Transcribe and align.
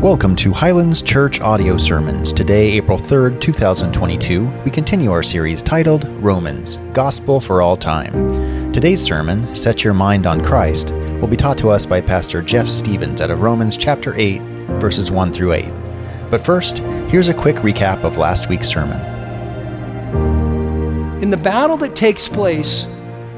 Welcome 0.00 0.34
to 0.36 0.50
Highlands 0.54 1.02
Church 1.02 1.42
Audio 1.42 1.76
Sermons. 1.76 2.32
Today, 2.32 2.70
April 2.70 2.96
3rd, 2.96 3.38
2022, 3.38 4.50
we 4.64 4.70
continue 4.70 5.12
our 5.12 5.22
series 5.22 5.60
titled 5.60 6.08
Romans 6.22 6.78
Gospel 6.94 7.38
for 7.38 7.60
All 7.60 7.76
Time. 7.76 8.72
Today's 8.72 9.02
sermon, 9.02 9.54
Set 9.54 9.84
Your 9.84 9.92
Mind 9.92 10.26
on 10.26 10.42
Christ, 10.42 10.92
will 11.20 11.28
be 11.28 11.36
taught 11.36 11.58
to 11.58 11.68
us 11.68 11.84
by 11.84 12.00
Pastor 12.00 12.40
Jeff 12.40 12.66
Stevens 12.66 13.20
out 13.20 13.30
of 13.30 13.42
Romans 13.42 13.76
chapter 13.76 14.14
8, 14.14 14.40
verses 14.80 15.10
1 15.10 15.34
through 15.34 15.52
8. 15.52 15.68
But 16.30 16.40
first, 16.40 16.78
here's 16.78 17.28
a 17.28 17.34
quick 17.34 17.56
recap 17.56 18.02
of 18.02 18.16
last 18.16 18.48
week's 18.48 18.68
sermon. 18.68 18.98
In 21.22 21.28
the 21.28 21.36
battle 21.36 21.76
that 21.76 21.94
takes 21.94 22.26
place 22.26 22.86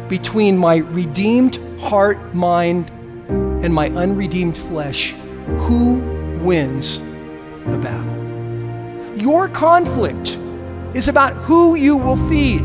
between 0.08 0.56
my 0.56 0.76
redeemed 0.76 1.56
heart, 1.80 2.32
mind, 2.32 2.88
and 3.28 3.74
my 3.74 3.88
unredeemed 3.88 4.56
flesh, 4.56 5.10
who 5.58 6.11
wins 6.42 6.98
the 6.98 7.78
battle? 7.80 9.16
Your 9.16 9.48
conflict 9.48 10.38
is 10.94 11.08
about 11.08 11.34
who 11.34 11.74
you 11.74 11.96
will 11.96 12.16
feed. 12.28 12.60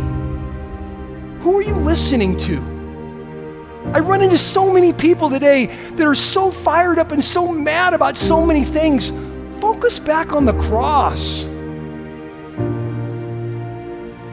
Who 1.41 1.57
are 1.57 1.61
you 1.61 1.75
listening 1.75 2.35
to? 2.37 2.57
I 3.93 3.99
run 3.99 4.21
into 4.21 4.37
so 4.37 4.73
many 4.73 4.91
people 4.91 5.29
today 5.29 5.67
that 5.67 6.05
are 6.05 6.15
so 6.15 6.51
fired 6.51 6.99
up 6.99 7.11
and 7.11 7.23
so 7.23 7.51
mad 7.51 7.93
about 7.93 8.17
so 8.17 8.45
many 8.45 8.65
things. 8.65 9.11
Focus 9.61 9.99
back 9.99 10.33
on 10.33 10.45
the 10.45 10.53
cross. 10.53 11.43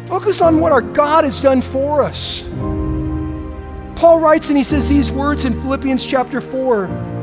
Focus 0.08 0.40
on 0.40 0.58
what 0.58 0.72
our 0.72 0.82
God 0.82 1.24
has 1.24 1.40
done 1.40 1.60
for 1.60 2.02
us. 2.02 2.42
Paul 3.96 4.18
writes 4.18 4.48
and 4.48 4.58
he 4.58 4.64
says 4.64 4.88
these 4.88 5.12
words 5.12 5.44
in 5.44 5.52
Philippians 5.52 6.04
chapter 6.04 6.40
4. 6.40 7.13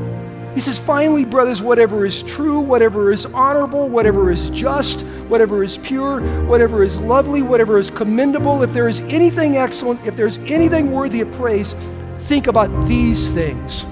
He 0.54 0.60
says, 0.60 0.78
finally, 0.78 1.24
brothers, 1.24 1.62
whatever 1.62 2.06
is 2.06 2.24
true, 2.24 2.60
whatever 2.60 3.12
is 3.12 3.26
honorable, 3.28 3.88
whatever 3.88 4.30
is 4.30 4.50
just, 4.50 5.02
whatever 5.30 5.64
is 5.64 5.78
pure, 5.78 6.22
whatever 6.46 6.84
is 6.84 7.00
lovely, 7.00 7.42
whatever 7.42 7.78
is 7.78 7.90
commendable, 7.90 8.62
if 8.62 8.74
there 8.74 8.90
is 8.90 9.00
anything 9.02 9.58
excellent, 9.58 10.06
if 10.06 10.16
there's 10.16 10.40
anything 10.40 10.92
worthy 10.92 11.22
of 11.22 11.32
praise, 11.32 11.74
think 12.18 12.48
about 12.48 12.70
these 12.86 13.30
things. 13.30 13.84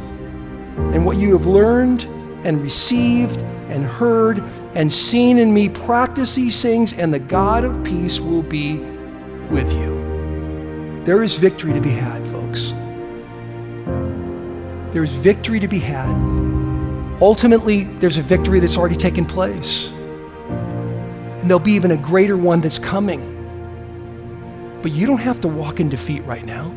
And 0.94 1.06
what 1.06 1.18
you 1.18 1.32
have 1.34 1.46
learned 1.46 2.04
and 2.44 2.62
received 2.62 3.42
and 3.70 3.86
heard 3.86 4.40
and 4.74 4.92
seen 4.92 5.38
in 5.38 5.54
me, 5.54 5.70
practice 5.70 6.36
these 6.36 6.62
things, 6.62 6.92
and 6.94 7.14
the 7.14 7.20
God 7.20 7.64
of 7.64 7.84
peace 7.84 8.20
will 8.20 8.44
be 8.44 8.80
with 9.50 9.72
you. 9.72 11.04
There 11.06 11.24
is 11.24 11.38
victory 11.38 11.74
to 11.74 11.82
be 11.82 11.90
had, 11.90 12.28
folks. 12.28 12.74
There 14.92 15.04
is 15.04 15.14
victory 15.14 15.60
to 15.60 15.68
be 15.68 15.80
had. 15.80 16.49
Ultimately, 17.22 17.84
there's 17.84 18.18
a 18.18 18.22
victory 18.22 18.62
that's 18.62 18.78
already 18.78 18.96
taken 18.96 19.26
place. 19.26 19.92
And 19.92 21.50
there'll 21.50 21.60
be 21.60 21.74
even 21.74 21.92
a 21.92 21.98
greater 21.98 22.38
one 22.38 22.62
that's 22.62 22.80
coming. 22.80 23.36
But 24.82 24.94
you 24.94 25.06
don't 25.06 25.20
have 25.20 25.42
to 25.42 25.50
walk 25.50 25.82
in 25.82 25.90
defeat 25.90 26.24
right 26.26 26.46
now. 26.46 26.74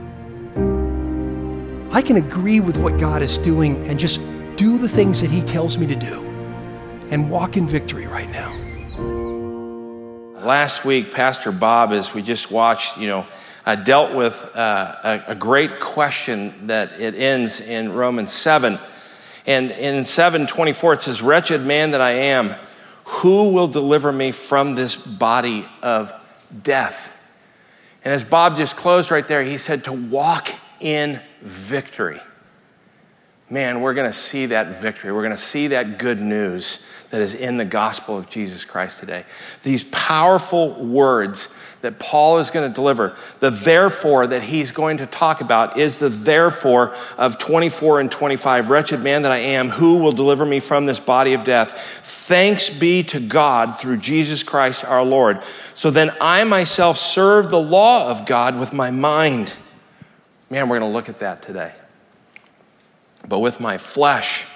I 1.92 2.02
can 2.02 2.16
agree 2.16 2.58
with 2.58 2.76
what 2.76 2.98
God 2.98 3.22
is 3.22 3.38
doing 3.38 3.86
and 3.86 4.00
just 4.00 4.20
do 4.56 4.78
the 4.78 4.88
things 4.88 5.20
that 5.20 5.30
He 5.30 5.42
tells 5.42 5.78
me 5.78 5.86
to 5.86 5.94
do 5.94 6.22
and 7.10 7.30
walk 7.30 7.56
in 7.56 7.68
victory 7.68 8.06
right 8.06 8.28
now. 8.30 8.50
Last 10.44 10.84
week, 10.84 11.12
Pastor 11.12 11.52
Bob, 11.52 11.92
as 11.92 12.12
we 12.12 12.22
just 12.22 12.50
watched, 12.50 12.98
you 12.98 13.06
know, 13.06 13.26
I 13.64 13.76
dealt 13.76 14.16
with 14.16 14.42
uh, 14.56 14.96
a, 15.04 15.32
a, 15.32 15.34
great 15.36 15.78
question 15.78 16.66
that 16.66 17.00
it 17.00 17.14
ends 17.14 17.60
in 17.60 17.92
Romans 17.92 18.32
7. 18.32 18.80
And 19.46 19.70
in 19.70 20.04
724, 20.04 20.94
it 20.94 21.02
says, 21.02 21.22
Wretched 21.22 21.62
man 21.62 21.92
that 21.92 22.00
I 22.00 22.12
am, 22.12 22.54
who 23.04 23.50
will 23.50 23.68
deliver 23.68 24.12
me 24.12 24.32
from 24.32 24.74
this 24.74 24.96
body 24.96 25.66
of 25.82 26.12
death? 26.62 27.16
And 28.04 28.12
as 28.12 28.24
Bob 28.24 28.56
just 28.56 28.76
closed 28.76 29.10
right 29.10 29.26
there, 29.26 29.42
he 29.42 29.56
said, 29.56 29.84
To 29.84 29.92
walk 29.92 30.50
in 30.80 31.20
victory. 31.40 32.20
Man, 33.50 33.80
we're 33.80 33.94
going 33.94 34.10
to 34.10 34.16
see 34.16 34.46
that 34.46 34.80
victory. 34.80 35.12
We're 35.12 35.22
going 35.22 35.32
to 35.32 35.36
see 35.36 35.68
that 35.68 35.98
good 35.98 36.20
news 36.20 36.86
that 37.12 37.20
is 37.20 37.34
in 37.34 37.58
the 37.58 37.64
gospel 37.66 38.16
of 38.16 38.28
Jesus 38.28 38.64
Christ 38.64 38.98
today. 38.98 39.26
These 39.62 39.84
powerful 39.84 40.72
words 40.82 41.54
that 41.82 41.98
Paul 41.98 42.38
is 42.38 42.50
going 42.50 42.70
to 42.70 42.74
deliver. 42.74 43.14
The 43.40 43.50
therefore 43.50 44.26
that 44.28 44.42
he's 44.42 44.72
going 44.72 44.96
to 44.96 45.06
talk 45.06 45.42
about 45.42 45.78
is 45.78 45.98
the 45.98 46.08
therefore 46.08 46.96
of 47.18 47.36
24 47.36 48.00
and 48.00 48.10
25. 48.10 48.70
Wretched 48.70 49.00
man 49.00 49.22
that 49.22 49.30
I 49.30 49.38
am, 49.38 49.68
who 49.68 49.98
will 49.98 50.12
deliver 50.12 50.46
me 50.46 50.58
from 50.58 50.86
this 50.86 51.00
body 51.00 51.34
of 51.34 51.44
death? 51.44 51.78
Thanks 52.02 52.70
be 52.70 53.02
to 53.04 53.20
God 53.20 53.78
through 53.78 53.98
Jesus 53.98 54.42
Christ 54.42 54.82
our 54.82 55.04
Lord. 55.04 55.42
So 55.74 55.90
then 55.90 56.16
I 56.18 56.44
myself 56.44 56.96
serve 56.96 57.50
the 57.50 57.60
law 57.60 58.08
of 58.08 58.24
God 58.24 58.58
with 58.58 58.72
my 58.72 58.90
mind. 58.90 59.52
Man, 60.48 60.66
we're 60.66 60.78
going 60.78 60.90
to 60.90 60.96
look 60.96 61.10
at 61.10 61.18
that 61.18 61.42
today. 61.42 61.74
But 63.28 63.40
with 63.40 63.60
my 63.60 63.76
flesh, 63.76 64.46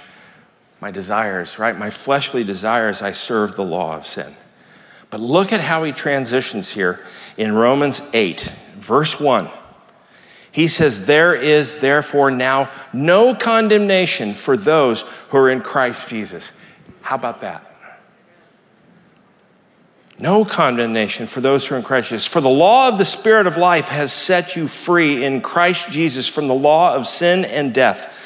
my 0.80 0.90
desires, 0.90 1.58
right? 1.58 1.76
My 1.76 1.90
fleshly 1.90 2.44
desires, 2.44 3.02
I 3.02 3.12
serve 3.12 3.56
the 3.56 3.64
law 3.64 3.96
of 3.96 4.06
sin. 4.06 4.36
But 5.10 5.20
look 5.20 5.52
at 5.52 5.60
how 5.60 5.84
he 5.84 5.92
transitions 5.92 6.72
here 6.72 7.04
in 7.36 7.52
Romans 7.52 8.02
8, 8.12 8.52
verse 8.76 9.18
1. 9.20 9.48
He 10.50 10.68
says, 10.68 11.06
There 11.06 11.34
is 11.34 11.80
therefore 11.80 12.30
now 12.30 12.70
no 12.92 13.34
condemnation 13.34 14.34
for 14.34 14.56
those 14.56 15.02
who 15.28 15.38
are 15.38 15.50
in 15.50 15.60
Christ 15.60 16.08
Jesus. 16.08 16.52
How 17.02 17.16
about 17.16 17.40
that? 17.42 17.62
No 20.18 20.46
condemnation 20.46 21.26
for 21.26 21.42
those 21.42 21.66
who 21.66 21.74
are 21.74 21.78
in 21.78 21.84
Christ 21.84 22.08
Jesus. 22.08 22.26
For 22.26 22.40
the 22.40 22.48
law 22.48 22.88
of 22.88 22.96
the 22.96 23.04
Spirit 23.04 23.46
of 23.46 23.58
life 23.58 23.88
has 23.88 24.12
set 24.12 24.56
you 24.56 24.66
free 24.66 25.22
in 25.24 25.42
Christ 25.42 25.90
Jesus 25.90 26.26
from 26.26 26.48
the 26.48 26.54
law 26.54 26.94
of 26.94 27.06
sin 27.06 27.44
and 27.44 27.74
death. 27.74 28.25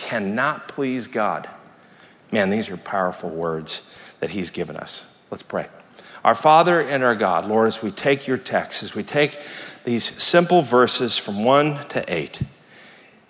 cannot 0.00 0.66
please 0.66 1.06
God. 1.06 1.48
Man, 2.32 2.48
these 2.48 2.70
are 2.70 2.76
powerful 2.78 3.28
words 3.28 3.82
that 4.20 4.30
He's 4.30 4.50
given 4.50 4.76
us. 4.76 5.18
Let's 5.30 5.42
pray. 5.42 5.66
Our 6.24 6.34
Father 6.34 6.80
and 6.80 7.02
our 7.02 7.14
God, 7.14 7.46
Lord, 7.46 7.68
as 7.68 7.82
we 7.82 7.90
take 7.90 8.26
your 8.26 8.38
text, 8.38 8.82
as 8.82 8.94
we 8.94 9.02
take 9.02 9.40
these 9.84 10.22
simple 10.22 10.62
verses 10.62 11.18
from 11.18 11.44
1 11.44 11.88
to 11.88 12.04
8 12.12 12.40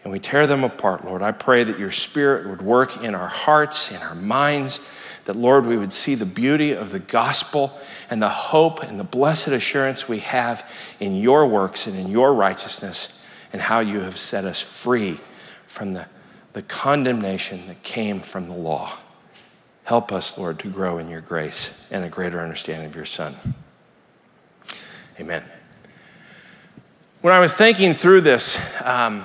and 0.02 0.12
we 0.12 0.18
tear 0.18 0.46
them 0.46 0.64
apart, 0.64 1.04
Lord, 1.04 1.22
I 1.22 1.32
pray 1.32 1.64
that 1.64 1.78
your 1.78 1.90
Spirit 1.90 2.48
would 2.48 2.62
work 2.62 3.02
in 3.02 3.14
our 3.14 3.28
hearts, 3.28 3.90
in 3.90 3.98
our 3.98 4.14
minds, 4.14 4.80
that, 5.24 5.36
Lord, 5.36 5.66
we 5.66 5.76
would 5.76 5.92
see 5.92 6.14
the 6.14 6.26
beauty 6.26 6.72
of 6.72 6.90
the 6.90 6.98
gospel 6.98 7.78
and 8.08 8.22
the 8.22 8.28
hope 8.28 8.82
and 8.82 8.98
the 8.98 9.04
blessed 9.04 9.48
assurance 9.48 10.08
we 10.08 10.20
have 10.20 10.68
in 10.98 11.14
your 11.16 11.46
works 11.46 11.86
and 11.86 11.98
in 11.98 12.08
your 12.08 12.32
righteousness 12.32 13.08
and 13.52 13.60
how 13.60 13.80
you 13.80 14.00
have 14.00 14.18
set 14.18 14.44
us 14.44 14.60
free 14.60 15.18
from 15.66 15.92
the, 15.92 16.06
the 16.52 16.62
condemnation 16.62 17.66
that 17.68 17.82
came 17.82 18.20
from 18.20 18.46
the 18.46 18.54
law. 18.54 18.92
Help 19.84 20.12
us, 20.12 20.36
Lord, 20.38 20.58
to 20.60 20.68
grow 20.68 20.98
in 20.98 21.08
your 21.08 21.20
grace 21.20 21.70
and 21.90 22.04
a 22.04 22.08
greater 22.08 22.40
understanding 22.40 22.86
of 22.86 22.96
your 22.96 23.04
Son. 23.04 23.34
Amen. 25.18 25.42
When 27.20 27.34
I 27.34 27.40
was 27.40 27.56
thinking 27.56 27.92
through 27.94 28.22
this, 28.22 28.58
um, 28.82 29.24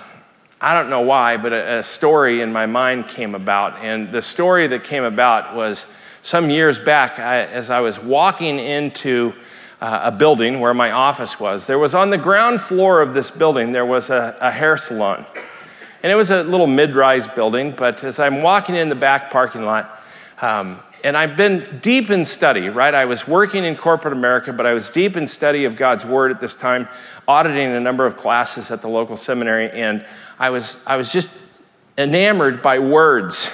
I 0.59 0.73
don't 0.73 0.89
know 0.89 1.01
why, 1.01 1.37
but 1.37 1.53
a, 1.53 1.79
a, 1.79 1.83
story 1.83 2.41
in 2.41 2.51
my 2.51 2.65
mind 2.65 3.07
came 3.07 3.35
about. 3.35 3.83
And 3.83 4.11
the 4.11 4.21
story 4.21 4.67
that 4.67 4.83
came 4.83 5.03
about 5.03 5.55
was 5.55 5.85
some 6.21 6.49
years 6.49 6.79
back, 6.79 7.19
I, 7.19 7.41
as 7.43 7.69
I 7.69 7.81
was 7.81 7.99
walking 7.99 8.59
into 8.59 9.33
uh, 9.81 10.01
a 10.03 10.11
building 10.11 10.59
where 10.59 10.73
my 10.73 10.91
office 10.91 11.39
was. 11.39 11.67
There 11.67 11.79
was 11.79 11.93
on 11.93 12.09
the 12.09 12.17
ground 12.17 12.61
floor 12.61 13.01
of 13.01 13.13
this 13.13 13.29
building, 13.29 13.71
there 13.71 13.85
was 13.85 14.09
a, 14.09 14.35
a 14.41 14.49
hair 14.49 14.77
salon. 14.77 15.25
And 16.05 16.11
it 16.11 16.15
was 16.15 16.29
a 16.29 16.43
little 16.43 16.67
mid 16.67 16.95
rise 16.95 17.27
building, 17.27 17.71
but 17.71 18.03
as 18.03 18.19
I'm 18.19 18.43
walking 18.43 18.75
in 18.75 18.89
the 18.89 18.95
back 18.95 19.31
parking 19.31 19.65
lot, 19.65 20.03
um, 20.39 20.79
and 21.03 21.17
I've 21.17 21.35
been 21.35 21.79
deep 21.81 22.11
in 22.11 22.25
study, 22.25 22.69
right? 22.69 22.93
I 22.93 23.05
was 23.05 23.27
working 23.27 23.65
in 23.65 23.75
corporate 23.75 24.13
America, 24.13 24.53
but 24.53 24.67
I 24.67 24.73
was 24.73 24.91
deep 24.91 25.17
in 25.17 25.25
study 25.25 25.65
of 25.65 25.75
God's 25.75 26.05
Word 26.05 26.29
at 26.29 26.39
this 26.39 26.55
time, 26.55 26.87
auditing 27.27 27.69
a 27.71 27.79
number 27.79 28.05
of 28.05 28.15
classes 28.15 28.69
at 28.69 28.83
the 28.83 28.87
local 28.87 29.17
seminary, 29.17 29.71
and 29.71 30.05
I 30.37 30.51
was, 30.51 30.77
I 30.85 30.95
was 30.97 31.11
just 31.11 31.31
enamored 31.97 32.61
by 32.61 32.77
words. 32.77 33.49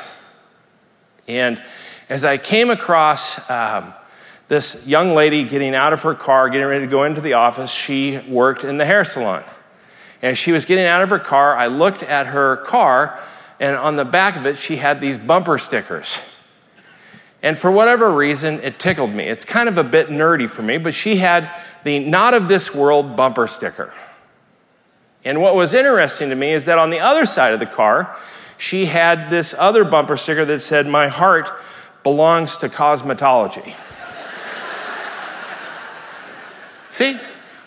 And 1.30 1.64
as 2.10 2.26
I 2.26 2.38
came 2.38 2.70
across 2.70 3.50
um, 3.50 3.94
this 4.50 4.86
young 4.86 5.16
lady 5.16 5.46
getting 5.46 5.74
out 5.74 5.94
of 5.94 6.02
her 6.02 6.16
car, 6.16 6.50
getting 6.50 6.68
ready 6.68 6.84
to 6.84 6.92
go 6.92 7.06
into 7.06 7.22
the 7.22 7.32
office, 7.32 7.72
she 7.72 8.20
worked 8.28 8.66
in 8.66 8.78
the 8.78 8.86
hair 8.86 9.06
salon. 9.06 9.46
And 10.22 10.32
as 10.32 10.38
she 10.38 10.52
was 10.52 10.66
getting 10.66 10.86
out 10.86 11.02
of 11.02 11.10
her 11.10 11.20
car, 11.20 11.56
I 11.56 11.68
looked 11.68 12.04
at 12.04 12.28
her 12.28 12.58
car, 12.58 13.20
and 13.60 13.76
on 13.76 13.96
the 13.96 14.06
back 14.06 14.36
of 14.36 14.46
it, 14.46 14.58
she 14.58 14.78
had 14.78 15.02
these 15.02 15.18
bumper 15.18 15.58
stickers. 15.58 16.20
And 17.44 17.58
for 17.58 17.72
whatever 17.72 18.12
reason, 18.12 18.62
it 18.62 18.80
tickled 18.80 19.12
me. 19.12 19.24
It's 19.24 19.46
kind 19.46 19.68
of 19.68 19.78
a 19.78 19.84
bit 19.84 20.10
nerdy 20.10 20.48
for 20.48 20.62
me, 20.62 20.78
but 20.78 20.94
she 20.94 21.16
had 21.16 21.50
the 21.84 22.00
not 22.00 22.36
of 22.36 22.48
this 22.48 22.74
world 22.74 23.16
bumper 23.16 23.48
sticker. 23.48 23.94
And 25.24 25.42
what 25.42 25.56
was 25.56 25.74
interesting 25.74 26.30
to 26.30 26.36
me 26.36 26.52
is 26.52 26.66
that 26.66 26.78
on 26.78 26.92
the 26.92 27.00
other 27.00 27.26
side 27.26 27.54
of 27.54 27.60
the 27.60 27.66
car, 27.66 28.16
she 28.58 28.86
had 28.86 29.32
this 29.32 29.56
other 29.58 29.84
bumper 29.84 30.18
sticker 30.18 30.46
that 30.46 30.62
said, 30.62 30.86
My 30.86 31.08
heart 31.08 31.52
belongs 32.04 32.58
to 32.58 32.70
cosmetology. 32.70 33.74
See, 36.90 37.20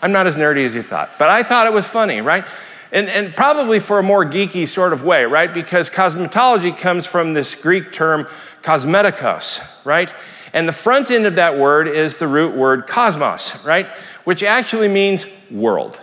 I'm 0.05 0.11
not 0.11 0.27
as 0.27 0.35
nerdy 0.35 0.63
as 0.63 0.75
you 0.75 0.83
thought, 0.83 1.17
but 1.17 1.31
I 1.31 1.41
thought 1.41 1.65
it 1.65 1.73
was 1.73 1.87
funny, 1.87 2.21
right? 2.21 2.45
And, 2.91 3.09
and 3.09 3.35
probably 3.35 3.79
for 3.79 3.97
a 3.97 4.03
more 4.03 4.23
geeky 4.23 4.67
sort 4.67 4.93
of 4.93 5.03
way, 5.03 5.25
right? 5.25 5.51
Because 5.51 5.89
cosmetology 5.89 6.77
comes 6.77 7.07
from 7.07 7.33
this 7.33 7.55
Greek 7.55 7.91
term 7.91 8.27
cosmetikos, 8.61 9.83
right? 9.83 10.13
And 10.53 10.67
the 10.67 10.73
front 10.73 11.09
end 11.09 11.25
of 11.25 11.37
that 11.37 11.57
word 11.57 11.87
is 11.87 12.19
the 12.19 12.27
root 12.27 12.55
word 12.55 12.85
cosmos, 12.85 13.65
right? 13.65 13.87
Which 14.25 14.43
actually 14.43 14.89
means 14.89 15.25
world, 15.49 15.99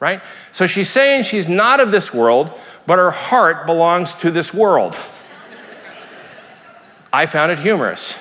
right? 0.00 0.20
So 0.50 0.66
she's 0.66 0.90
saying 0.90 1.22
she's 1.22 1.48
not 1.48 1.78
of 1.78 1.92
this 1.92 2.12
world, 2.12 2.52
but 2.88 2.98
her 2.98 3.12
heart 3.12 3.66
belongs 3.66 4.16
to 4.16 4.32
this 4.32 4.52
world. 4.52 4.96
I 7.12 7.26
found 7.26 7.52
it 7.52 7.60
humorous. 7.60 8.18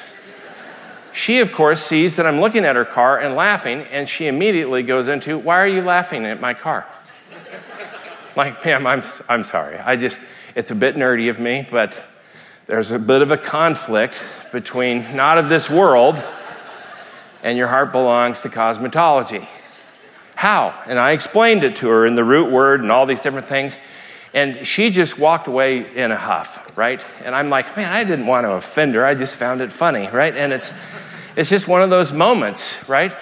She, 1.12 1.39
of 1.39 1.51
course, 1.51 1.83
sees 1.83 2.15
that 2.18 2.27
I'm 2.27 2.39
looking 2.39 2.65
at 2.65 2.75
her 2.75 2.86
car 2.86 3.19
and 3.19 3.36
laughing, 3.36 3.81
and 3.92 4.07
she 4.07 4.27
immediately 4.27 4.83
goes 4.83 5.07
into, 5.07 5.38
Why 5.38 5.59
are 5.59 5.68
you 5.68 5.81
laughing 5.81 6.25
at 6.25 6.39
my 6.39 6.54
car? 6.54 6.86
like, 8.36 8.63
ma'am, 8.63 8.86
I'm, 8.86 9.04
I'm 9.27 9.44
sorry. 9.44 9.77
I 9.77 9.95
just, 9.95 10.21
it's 10.56 10.69
a 10.69 10.75
bit 10.75 10.95
nerdy 10.95 11.30
of 11.30 11.39
me, 11.39 11.68
but 11.69 12.04
there's 12.68 12.92
a 12.92 13.00
bit 13.00 13.21
of 13.21 13.31
a 13.31 13.38
conflict 13.38 14.21
between 14.51 15.15
not 15.15 15.38
of 15.38 15.50
this 15.50 15.69
world 15.69 16.21
and 17.42 17.57
your 17.57 17.68
heart 17.68 17.92
belongs 17.92 18.42
to 18.42 18.50
cosmetology. 18.50 19.48
How? 20.36 20.80
And 20.86 21.00
I 21.00 21.13
explained 21.13 21.63
it 21.63 21.77
to 21.77 21.88
her 21.88 22.06
in 22.06 22.15
the 22.15 22.24
root 22.24 22.51
word 22.51 22.81
and 22.81 22.92
all 22.92 23.06
these 23.06 23.21
different 23.21 23.48
things. 23.48 23.80
And 24.34 24.68
she 24.68 24.90
just 24.90 25.18
walked 25.18 25.48
away 25.48 25.96
in 25.96 26.12
a 26.12 26.18
huff, 26.18 26.78
right? 26.78 27.04
And 27.24 27.34
I'm 27.34 27.50
like, 27.50 27.76
man, 27.78 27.92
I 27.92 28.04
didn't 28.04 28.28
want 28.28 28.46
to 28.46 28.52
offend 28.52 28.94
her. 28.96 29.06
I 29.06 29.16
just 29.16 29.38
found 29.38 29.62
it 29.62 29.72
funny, 29.72 30.08
right? 30.08 30.36
And 30.36 30.52
it's, 30.52 30.74
it's 31.36 31.50
just 31.50 31.68
one 31.68 31.82
of 31.82 31.90
those 31.90 32.12
moments, 32.12 32.78
right? 32.90 33.16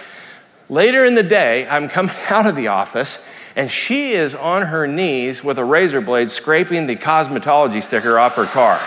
Later 0.67 1.05
in 1.05 1.15
the 1.15 1.23
day, 1.23 1.67
I'm 1.67 1.87
coming 1.89 2.15
out 2.29 2.47
of 2.47 2.55
the 2.55 2.67
office, 2.67 3.27
and 3.55 3.69
she 3.69 4.13
is 4.13 4.35
on 4.35 4.63
her 4.63 4.87
knees 4.87 5.43
with 5.43 5.57
a 5.57 5.63
razor 5.63 6.01
blade 6.01 6.31
scraping 6.31 6.87
the 6.87 6.95
cosmetology 6.95 7.81
sticker 7.81 8.17
off 8.17 8.35
her 8.35 8.45
car. 8.45 8.79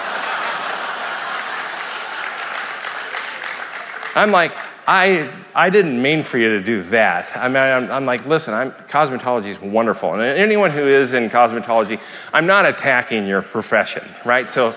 I'm 4.15 4.33
like, 4.33 4.53
I, 4.91 5.31
I 5.55 5.69
didn't 5.69 6.01
mean 6.01 6.23
for 6.23 6.39
you 6.39 6.49
to 6.59 6.65
do 6.65 6.83
that. 6.85 7.37
I 7.37 7.47
mean, 7.49 7.59
I'm, 7.59 7.91
I'm 7.91 8.05
like, 8.07 8.25
listen, 8.25 8.55
I'm, 8.55 8.73
cosmetology 8.73 9.49
is 9.49 9.61
wonderful. 9.61 10.15
And 10.15 10.23
anyone 10.23 10.71
who 10.71 10.89
is 10.89 11.13
in 11.13 11.29
cosmetology, 11.29 12.01
I'm 12.33 12.47
not 12.47 12.65
attacking 12.65 13.27
your 13.27 13.43
profession, 13.43 14.03
right? 14.25 14.49
So 14.49 14.75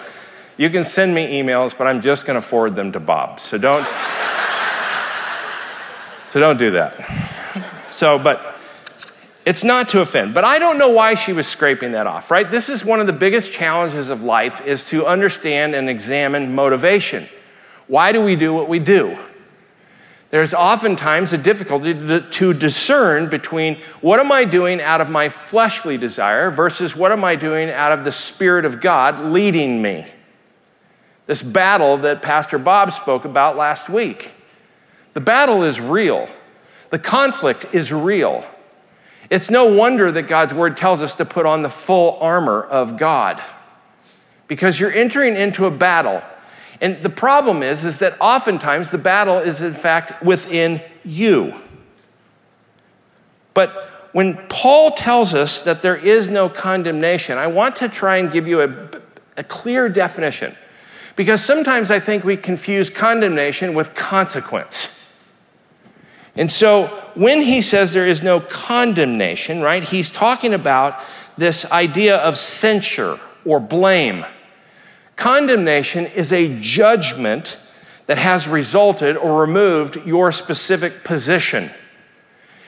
you 0.57 0.69
can 0.69 0.83
send 0.83 1.15
me 1.15 1.41
emails, 1.41 1.77
but 1.77 1.87
I'm 1.87 2.01
just 2.01 2.25
going 2.25 2.35
to 2.35 2.41
forward 2.41 2.75
them 2.75 2.91
to 2.91 2.99
Bob. 2.99 3.39
So 3.39 3.57
don't. 3.57 3.87
So 6.27 6.41
don't 6.41 6.59
do 6.59 6.71
that. 6.71 6.99
So, 7.87 8.19
but 8.19 8.57
it's 9.45 9.63
not 9.63 9.87
to 9.89 10.01
offend. 10.01 10.33
But 10.33 10.43
I 10.43 10.59
don't 10.59 10.77
know 10.77 10.89
why 10.89 11.15
she 11.15 11.31
was 11.31 11.47
scraping 11.47 11.93
that 11.93 12.05
off, 12.05 12.29
right? 12.29 12.51
This 12.51 12.67
is 12.67 12.83
one 12.83 12.99
of 12.99 13.07
the 13.07 13.13
biggest 13.13 13.53
challenges 13.53 14.09
of 14.09 14.23
life 14.23 14.59
is 14.67 14.83
to 14.89 15.05
understand 15.05 15.73
and 15.73 15.89
examine 15.89 16.53
motivation. 16.53 17.29
Why 17.87 18.11
do 18.11 18.21
we 18.21 18.35
do 18.35 18.53
what 18.53 18.67
we 18.67 18.79
do? 18.79 19.17
There's 20.31 20.53
oftentimes 20.53 21.33
a 21.33 21.37
difficulty 21.37 21.93
to 21.93 22.53
discern 22.53 23.29
between 23.29 23.81
what 23.99 24.21
am 24.21 24.31
I 24.31 24.45
doing 24.45 24.81
out 24.81 25.01
of 25.01 25.09
my 25.09 25.27
fleshly 25.27 25.97
desire 25.97 26.49
versus 26.49 26.95
what 26.95 27.11
am 27.11 27.25
I 27.25 27.35
doing 27.35 27.69
out 27.69 27.91
of 27.91 28.05
the 28.05 28.13
Spirit 28.13 28.63
of 28.63 28.79
God 28.79 29.19
leading 29.19 29.81
me. 29.81 30.05
This 31.27 31.43
battle 31.43 31.97
that 31.97 32.21
Pastor 32.21 32.57
Bob 32.57 32.93
spoke 32.93 33.25
about 33.25 33.57
last 33.57 33.89
week. 33.89 34.33
The 35.13 35.19
battle 35.19 35.63
is 35.63 35.81
real, 35.81 36.29
the 36.91 36.99
conflict 36.99 37.65
is 37.73 37.91
real. 37.91 38.45
It's 39.29 39.49
no 39.49 39.65
wonder 39.65 40.11
that 40.11 40.23
God's 40.23 40.53
word 40.53 40.75
tells 40.75 41.03
us 41.03 41.15
to 41.15 41.25
put 41.25 41.45
on 41.45 41.61
the 41.61 41.69
full 41.69 42.17
armor 42.19 42.63
of 42.63 42.97
God 42.97 43.41
because 44.47 44.77
you're 44.77 44.91
entering 44.91 45.35
into 45.35 45.65
a 45.65 45.71
battle. 45.71 46.21
And 46.81 47.03
the 47.03 47.09
problem 47.09 47.61
is 47.61 47.85
is 47.85 47.99
that 47.99 48.17
oftentimes 48.19 48.91
the 48.91 48.97
battle 48.97 49.37
is 49.37 49.61
in 49.61 49.73
fact 49.73 50.21
within 50.23 50.81
you. 51.05 51.53
But 53.53 53.69
when 54.13 54.37
Paul 54.49 54.91
tells 54.91 55.33
us 55.33 55.61
that 55.61 55.81
there 55.81 55.95
is 55.95 56.27
no 56.29 56.49
condemnation, 56.49 57.37
I 57.37 57.47
want 57.47 57.77
to 57.77 57.87
try 57.87 58.17
and 58.17 58.31
give 58.31 58.47
you 58.47 58.61
a, 58.61 58.89
a 59.37 59.43
clear 59.43 59.87
definition. 59.87 60.55
Because 61.15 61.43
sometimes 61.43 61.91
I 61.91 61.99
think 61.99 62.23
we 62.23 62.35
confuse 62.35 62.89
condemnation 62.89 63.73
with 63.73 63.93
consequence. 63.93 65.07
And 66.35 66.51
so 66.51 66.87
when 67.15 67.41
he 67.41 67.61
says 67.61 67.93
there 67.93 68.07
is 68.07 68.23
no 68.23 68.39
condemnation, 68.39 69.61
right, 69.61 69.83
he's 69.83 70.09
talking 70.09 70.53
about 70.53 71.03
this 71.37 71.69
idea 71.71 72.17
of 72.17 72.37
censure 72.37 73.19
or 73.45 73.59
blame. 73.59 74.25
Condemnation 75.21 76.07
is 76.07 76.33
a 76.33 76.59
judgment 76.61 77.59
that 78.07 78.17
has 78.17 78.47
resulted 78.47 79.15
or 79.15 79.39
removed 79.39 80.03
your 80.03 80.31
specific 80.31 81.03
position. 81.03 81.69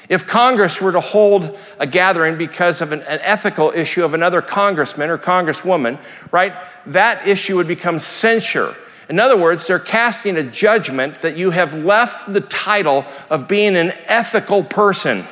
If 0.08 0.28
Congress 0.28 0.80
were 0.80 0.92
to 0.92 1.00
hold 1.00 1.58
a 1.80 1.88
gathering 1.88 2.38
because 2.38 2.80
of 2.80 2.92
an, 2.92 3.02
an, 3.02 3.18
ethical 3.24 3.72
issue 3.72 4.06
of 4.06 4.14
another 4.14 4.40
congressman 4.40 5.10
or 5.10 5.18
congresswoman, 5.18 5.98
right, 6.32 6.54
that 6.86 7.28
issue 7.28 7.56
would 7.56 7.68
become 7.68 7.98
censure. 7.98 8.76
In 9.10 9.20
other 9.20 9.36
words, 9.36 9.66
they're 9.66 9.80
casting 9.80 10.38
a 10.38 10.44
judgment 10.44 11.24
that 11.24 11.36
you 11.36 11.50
have 11.50 11.74
left 11.74 12.32
the 12.32 12.42
title 12.42 13.04
of 13.32 13.48
being 13.48 13.76
an 13.76 13.94
ethical 14.06 14.64
person. 14.64 15.26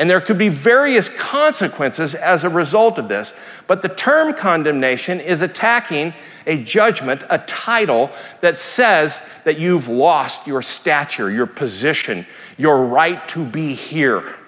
And 0.00 0.08
there 0.08 0.22
could 0.22 0.38
be 0.38 0.48
various 0.48 1.10
consequences 1.10 2.14
as 2.14 2.44
a 2.44 2.48
result 2.48 2.98
of 2.98 3.06
this. 3.06 3.34
But 3.66 3.82
the 3.82 3.90
term 3.90 4.32
condemnation 4.32 5.20
is 5.20 5.42
attacking 5.42 6.14
a 6.46 6.56
judgment, 6.56 7.22
a 7.28 7.36
title 7.40 8.10
that 8.40 8.56
says 8.56 9.22
that 9.44 9.58
you've 9.58 9.88
lost 9.88 10.46
your 10.46 10.62
stature, 10.62 11.30
your 11.30 11.46
position, 11.46 12.26
your 12.56 12.86
right 12.86 13.28
to 13.28 13.44
be 13.44 13.74
here. 13.74 14.38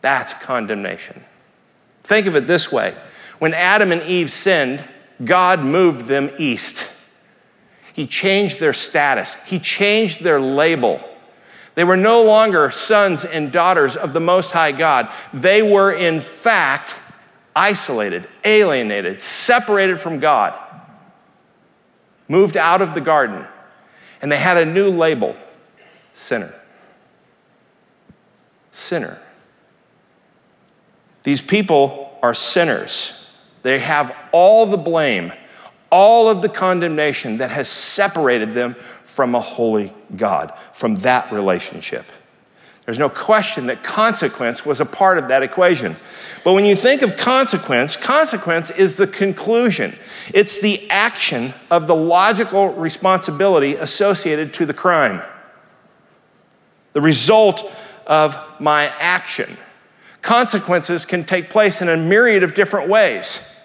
That's 0.00 0.32
condemnation. 0.32 1.22
Think 2.02 2.26
of 2.26 2.34
it 2.34 2.46
this 2.46 2.72
way 2.72 2.94
when 3.40 3.52
Adam 3.52 3.92
and 3.92 4.00
Eve 4.04 4.30
sinned, 4.30 4.82
God 5.22 5.62
moved 5.62 6.06
them 6.06 6.30
east. 6.38 6.90
He 7.92 8.06
changed 8.06 8.58
their 8.58 8.72
status, 8.72 9.34
He 9.44 9.58
changed 9.58 10.22
their 10.22 10.40
label. 10.40 11.06
They 11.78 11.84
were 11.84 11.96
no 11.96 12.24
longer 12.24 12.72
sons 12.72 13.24
and 13.24 13.52
daughters 13.52 13.94
of 13.94 14.12
the 14.12 14.18
Most 14.18 14.50
High 14.50 14.72
God. 14.72 15.12
They 15.32 15.62
were, 15.62 15.92
in 15.92 16.18
fact, 16.18 16.96
isolated, 17.54 18.26
alienated, 18.44 19.20
separated 19.20 20.00
from 20.00 20.18
God, 20.18 20.58
moved 22.26 22.56
out 22.56 22.82
of 22.82 22.94
the 22.94 23.00
garden, 23.00 23.46
and 24.20 24.32
they 24.32 24.38
had 24.38 24.56
a 24.56 24.64
new 24.64 24.90
label 24.90 25.36
sinner. 26.14 26.52
Sinner. 28.72 29.20
These 31.22 31.42
people 31.42 32.18
are 32.24 32.34
sinners. 32.34 33.12
They 33.62 33.78
have 33.78 34.12
all 34.32 34.66
the 34.66 34.76
blame, 34.76 35.32
all 35.90 36.28
of 36.28 36.42
the 36.42 36.48
condemnation 36.48 37.36
that 37.36 37.52
has 37.52 37.68
separated 37.68 38.52
them 38.52 38.74
from 39.18 39.34
a 39.34 39.40
holy 39.40 39.92
God, 40.14 40.52
from 40.72 40.94
that 40.98 41.32
relationship. 41.32 42.04
There's 42.84 43.00
no 43.00 43.08
question 43.08 43.66
that 43.66 43.82
consequence 43.82 44.64
was 44.64 44.80
a 44.80 44.86
part 44.86 45.18
of 45.18 45.26
that 45.26 45.42
equation. 45.42 45.96
But 46.44 46.52
when 46.52 46.64
you 46.64 46.76
think 46.76 47.02
of 47.02 47.16
consequence, 47.16 47.96
consequence 47.96 48.70
is 48.70 48.94
the 48.94 49.08
conclusion. 49.08 49.98
It's 50.32 50.60
the 50.60 50.88
action 50.88 51.52
of 51.68 51.88
the 51.88 51.96
logical 51.96 52.68
responsibility 52.68 53.74
associated 53.74 54.54
to 54.54 54.66
the 54.66 54.72
crime. 54.72 55.20
The 56.92 57.00
result 57.00 57.68
of 58.06 58.38
my 58.60 58.86
action. 59.00 59.56
Consequences 60.22 61.04
can 61.04 61.24
take 61.24 61.50
place 61.50 61.82
in 61.82 61.88
a 61.88 61.96
myriad 61.96 62.44
of 62.44 62.54
different 62.54 62.88
ways. 62.88 63.57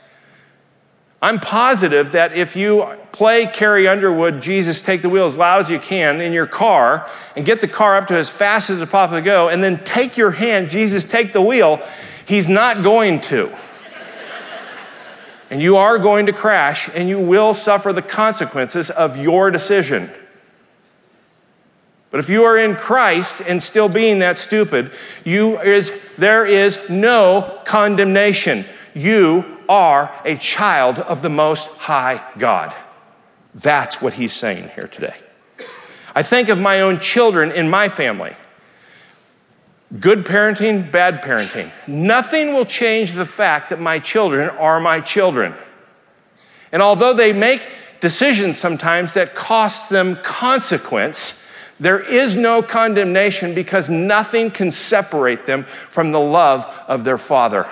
I'm 1.24 1.40
positive 1.40 2.12
that 2.12 2.34
if 2.34 2.58
you 2.58 2.86
play 3.14 3.46
Carrie 3.46 3.88
Underwood, 3.88 4.42
Jesus 4.42 4.82
Take 4.82 5.02
the 5.02 5.08
Wheel 5.08 5.24
as 5.24 5.38
loud 5.38 5.62
as 5.62 5.72
you 5.72 5.80
can 5.80 6.20
in 6.20 6.34
your 6.34 6.46
car 6.46 7.10
and 7.38 7.46
get 7.46 7.62
the 7.62 7.68
car 7.70 7.96
up 7.96 8.08
to 8.08 8.16
as 8.16 8.30
fast 8.30 8.70
as 8.70 8.82
it 8.82 8.90
possibly 8.90 9.22
go, 9.22 9.48
and 9.48 9.64
then 9.64 9.82
take 9.86 10.18
your 10.18 10.32
hand, 10.32 10.70
Jesus 10.70 11.06
Take 11.06 11.32
the 11.32 11.42
Wheel, 11.42 11.82
he's 12.26 12.50
not 12.50 12.84
going 12.84 13.22
to. 13.22 13.58
and 15.50 15.62
you 15.62 15.78
are 15.78 15.98
going 15.98 16.26
to 16.26 16.34
crash 16.34 16.90
and 16.94 17.08
you 17.08 17.20
will 17.20 17.54
suffer 17.54 17.94
the 17.94 18.02
consequences 18.02 18.90
of 18.90 19.16
your 19.16 19.50
decision. 19.50 20.12
But 22.12 22.20
if 22.20 22.28
you 22.28 22.44
are 22.44 22.58
in 22.58 22.76
Christ 22.76 23.42
and 23.48 23.64
still 23.64 23.88
being 23.88 24.20
that 24.20 24.38
stupid, 24.38 24.92
you 25.24 25.58
is, 25.62 25.94
there 26.18 26.46
is 26.46 26.78
no 26.90 27.62
condemnation. 27.64 28.66
You 28.94 29.63
are 29.74 30.14
a 30.24 30.38
child 30.38 31.00
of 31.00 31.24
the 31.24 31.32
Most 31.32 31.68
High 31.68 32.24
God. 32.38 32.76
That's 33.56 34.00
what 34.00 34.14
he's 34.14 34.32
saying 34.32 34.70
here 34.76 34.88
today. 34.88 35.16
I 36.14 36.22
think 36.22 36.50
of 36.50 36.60
my 36.60 36.82
own 36.82 37.00
children 37.00 37.52
in 37.52 37.72
my 37.72 37.90
family. 37.90 38.36
Good 40.00 40.28
parenting, 40.28 40.92
bad 40.92 41.24
parenting. 41.24 41.72
Nothing 41.88 42.54
will 42.54 42.68
change 42.68 43.14
the 43.14 43.26
fact 43.26 43.72
that 43.72 43.80
my 43.80 43.98
children 43.98 44.52
are 44.52 44.80
my 44.80 45.00
children. 45.00 45.56
And 46.72 46.84
although 46.84 47.16
they 47.16 47.34
make 47.34 47.68
decisions 48.00 48.60
sometimes 48.60 49.16
that 49.16 49.34
cost 49.34 49.90
them 49.90 50.18
consequence, 50.18 51.48
there 51.80 52.00
is 52.00 52.36
no 52.36 52.62
condemnation 52.62 53.56
because 53.56 53.90
nothing 53.90 54.52
can 54.52 54.70
separate 54.70 55.48
them 55.48 55.64
from 55.64 56.12
the 56.12 56.20
love 56.20 56.64
of 56.88 57.04
their 57.04 57.18
father 57.18 57.66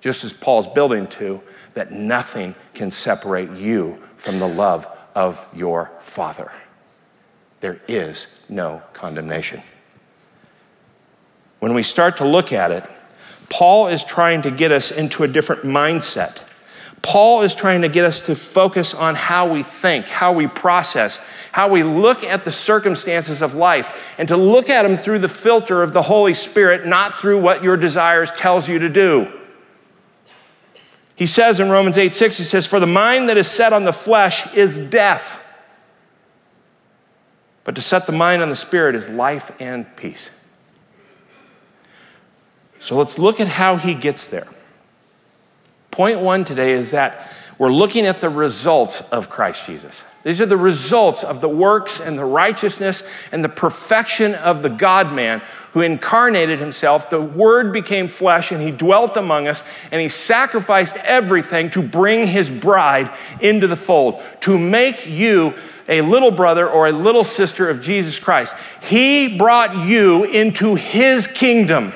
just 0.00 0.24
as 0.24 0.32
Paul's 0.32 0.66
building 0.66 1.06
to, 1.08 1.40
that 1.74 1.92
nothing 1.92 2.54
can 2.74 2.90
separate 2.90 3.50
you 3.50 4.02
from 4.16 4.38
the 4.38 4.48
love 4.48 4.86
of 5.14 5.46
your 5.54 5.90
Father. 5.98 6.50
There 7.60 7.80
is 7.86 8.44
no 8.48 8.82
condemnation. 8.92 9.62
When 11.60 11.74
we 11.74 11.82
start 11.82 12.16
to 12.18 12.24
look 12.26 12.52
at 12.52 12.70
it, 12.72 12.84
Paul 13.50 13.88
is 13.88 14.02
trying 14.02 14.42
to 14.42 14.50
get 14.50 14.72
us 14.72 14.90
into 14.90 15.24
a 15.24 15.28
different 15.28 15.62
mindset. 15.62 16.42
Paul 17.02 17.42
is 17.42 17.54
trying 17.54 17.82
to 17.82 17.88
get 17.88 18.04
us 18.04 18.22
to 18.26 18.36
focus 18.36 18.94
on 18.94 19.14
how 19.14 19.50
we 19.50 19.62
think, 19.62 20.06
how 20.06 20.32
we 20.32 20.46
process, 20.46 21.18
how 21.50 21.68
we 21.68 21.82
look 21.82 22.22
at 22.22 22.44
the 22.44 22.50
circumstances 22.50 23.42
of 23.42 23.54
life, 23.54 24.14
and 24.18 24.28
to 24.28 24.36
look 24.36 24.68
at 24.68 24.82
them 24.82 24.96
through 24.96 25.18
the 25.18 25.28
filter 25.28 25.82
of 25.82 25.92
the 25.92 26.02
Holy 26.02 26.34
Spirit, 26.34 26.86
not 26.86 27.18
through 27.18 27.40
what 27.40 27.62
your 27.62 27.76
desires 27.76 28.30
tells 28.32 28.68
you 28.68 28.78
to 28.78 28.88
do. 28.88 29.39
He 31.20 31.26
says 31.26 31.60
in 31.60 31.68
Romans 31.68 31.98
8 31.98 32.14
6, 32.14 32.38
he 32.38 32.44
says, 32.44 32.66
For 32.66 32.80
the 32.80 32.86
mind 32.86 33.28
that 33.28 33.36
is 33.36 33.46
set 33.46 33.74
on 33.74 33.84
the 33.84 33.92
flesh 33.92 34.50
is 34.54 34.78
death, 34.78 35.38
but 37.62 37.74
to 37.74 37.82
set 37.82 38.06
the 38.06 38.12
mind 38.12 38.40
on 38.40 38.48
the 38.48 38.56
spirit 38.56 38.94
is 38.94 39.06
life 39.06 39.52
and 39.60 39.84
peace. 39.96 40.30
So 42.78 42.96
let's 42.96 43.18
look 43.18 43.38
at 43.38 43.48
how 43.48 43.76
he 43.76 43.92
gets 43.92 44.28
there. 44.28 44.48
Point 45.90 46.20
one 46.20 46.42
today 46.46 46.72
is 46.72 46.92
that 46.92 47.30
we're 47.60 47.70
looking 47.70 48.06
at 48.06 48.22
the 48.22 48.30
results 48.30 49.02
of 49.10 49.28
Christ 49.28 49.66
Jesus. 49.66 50.02
These 50.22 50.40
are 50.40 50.46
the 50.46 50.56
results 50.56 51.22
of 51.22 51.42
the 51.42 51.48
works 51.50 52.00
and 52.00 52.18
the 52.18 52.24
righteousness 52.24 53.02
and 53.32 53.44
the 53.44 53.50
perfection 53.50 54.34
of 54.34 54.62
the 54.62 54.70
God 54.70 55.12
man 55.12 55.42
who 55.72 55.82
incarnated 55.82 56.58
himself. 56.58 57.10
The 57.10 57.20
Word 57.20 57.70
became 57.70 58.08
flesh 58.08 58.50
and 58.50 58.62
he 58.62 58.70
dwelt 58.70 59.18
among 59.18 59.46
us 59.46 59.62
and 59.90 60.00
he 60.00 60.08
sacrificed 60.08 60.96
everything 60.96 61.68
to 61.70 61.82
bring 61.82 62.26
his 62.26 62.48
bride 62.48 63.14
into 63.42 63.66
the 63.66 63.76
fold, 63.76 64.22
to 64.40 64.58
make 64.58 65.06
you 65.06 65.52
a 65.86 66.00
little 66.00 66.30
brother 66.30 66.66
or 66.66 66.88
a 66.88 66.92
little 66.92 67.24
sister 67.24 67.68
of 67.68 67.82
Jesus 67.82 68.18
Christ. 68.18 68.56
He 68.80 69.36
brought 69.36 69.86
you 69.86 70.24
into 70.24 70.76
his 70.76 71.26
kingdom 71.26 71.92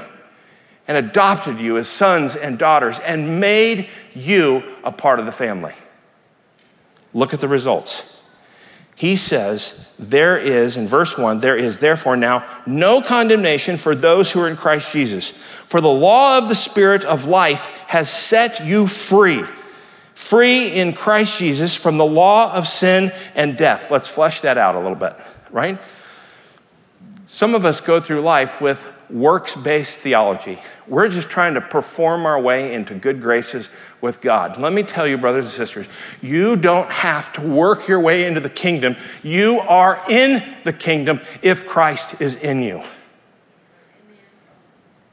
and 0.86 0.96
adopted 0.96 1.58
you 1.58 1.78
as 1.78 1.88
sons 1.88 2.36
and 2.36 2.58
daughters 2.58 2.98
and 3.00 3.40
made 3.40 3.88
you 4.14 4.62
a 4.82 4.92
part 4.92 5.18
of 5.18 5.26
the 5.26 5.32
family. 5.32 5.72
Look 7.12 7.32
at 7.32 7.40
the 7.40 7.48
results. 7.48 8.02
He 8.96 9.16
says, 9.16 9.88
There 9.98 10.38
is, 10.38 10.76
in 10.76 10.86
verse 10.86 11.18
1, 11.18 11.40
there 11.40 11.56
is 11.56 11.78
therefore 11.78 12.16
now 12.16 12.46
no 12.66 13.02
condemnation 13.02 13.76
for 13.76 13.94
those 13.94 14.30
who 14.30 14.40
are 14.40 14.48
in 14.48 14.56
Christ 14.56 14.92
Jesus. 14.92 15.30
For 15.66 15.80
the 15.80 15.88
law 15.88 16.38
of 16.38 16.48
the 16.48 16.54
Spirit 16.54 17.04
of 17.04 17.26
life 17.26 17.66
has 17.86 18.08
set 18.08 18.64
you 18.64 18.86
free. 18.86 19.44
Free 20.14 20.68
in 20.68 20.92
Christ 20.92 21.38
Jesus 21.38 21.74
from 21.74 21.96
the 21.96 22.04
law 22.04 22.52
of 22.52 22.68
sin 22.68 23.12
and 23.34 23.56
death. 23.56 23.90
Let's 23.90 24.08
flesh 24.08 24.42
that 24.42 24.58
out 24.58 24.76
a 24.76 24.80
little 24.80 24.94
bit, 24.94 25.16
right? 25.50 25.80
Some 27.26 27.54
of 27.56 27.64
us 27.64 27.80
go 27.80 27.98
through 27.98 28.20
life 28.20 28.60
with 28.60 28.88
works 29.10 29.54
based 29.54 29.98
theology. 29.98 30.58
We're 30.86 31.08
just 31.08 31.30
trying 31.30 31.54
to 31.54 31.60
perform 31.60 32.26
our 32.26 32.40
way 32.40 32.74
into 32.74 32.94
good 32.94 33.20
graces 33.20 33.68
with 34.00 34.20
God. 34.20 34.58
Let 34.58 34.72
me 34.72 34.82
tell 34.82 35.06
you, 35.06 35.18
brothers 35.18 35.46
and 35.46 35.54
sisters, 35.54 35.88
you 36.20 36.56
don't 36.56 36.90
have 36.90 37.32
to 37.34 37.40
work 37.40 37.88
your 37.88 38.00
way 38.00 38.24
into 38.24 38.40
the 38.40 38.50
kingdom. 38.50 38.96
You 39.22 39.60
are 39.60 40.02
in 40.08 40.56
the 40.64 40.72
kingdom 40.72 41.20
if 41.42 41.66
Christ 41.66 42.20
is 42.20 42.36
in 42.36 42.62
you. 42.62 42.82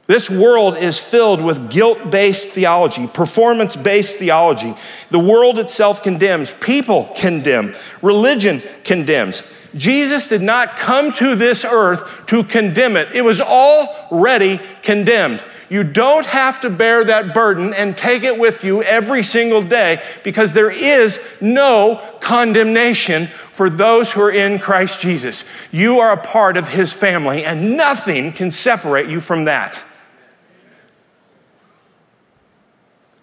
This 0.06 0.28
world 0.28 0.76
is 0.76 0.98
filled 0.98 1.40
with 1.40 1.70
guilt 1.70 2.10
based 2.10 2.48
theology, 2.48 3.06
performance 3.06 3.76
based 3.76 4.16
theology. 4.16 4.74
The 5.10 5.18
world 5.18 5.58
itself 5.58 6.02
condemns, 6.02 6.52
people 6.54 7.10
condemn, 7.16 7.74
religion 8.02 8.62
condemns. 8.84 9.42
Jesus 9.74 10.28
did 10.28 10.42
not 10.42 10.76
come 10.76 11.12
to 11.14 11.34
this 11.34 11.64
earth 11.64 12.26
to 12.26 12.44
condemn 12.44 12.96
it, 12.96 13.08
it 13.14 13.22
was 13.22 13.40
already 13.40 14.60
condemned. 14.82 15.44
You 15.70 15.84
don't 15.84 16.26
have 16.26 16.60
to 16.60 16.70
bear 16.70 17.02
that 17.04 17.32
burden 17.32 17.72
and 17.72 17.96
take 17.96 18.24
it 18.24 18.38
with 18.38 18.62
you 18.62 18.82
every 18.82 19.22
single 19.22 19.62
day 19.62 20.02
because 20.22 20.52
there 20.52 20.70
is 20.70 21.18
no 21.40 22.06
condemnation 22.20 23.28
for 23.52 23.70
those 23.70 24.12
who 24.12 24.20
are 24.20 24.30
in 24.30 24.58
Christ 24.58 25.00
Jesus. 25.00 25.44
You 25.70 26.00
are 26.00 26.12
a 26.12 26.20
part 26.20 26.58
of 26.58 26.68
his 26.68 26.92
family, 26.92 27.44
and 27.44 27.76
nothing 27.76 28.32
can 28.32 28.50
separate 28.50 29.08
you 29.08 29.20
from 29.20 29.46
that. 29.46 29.82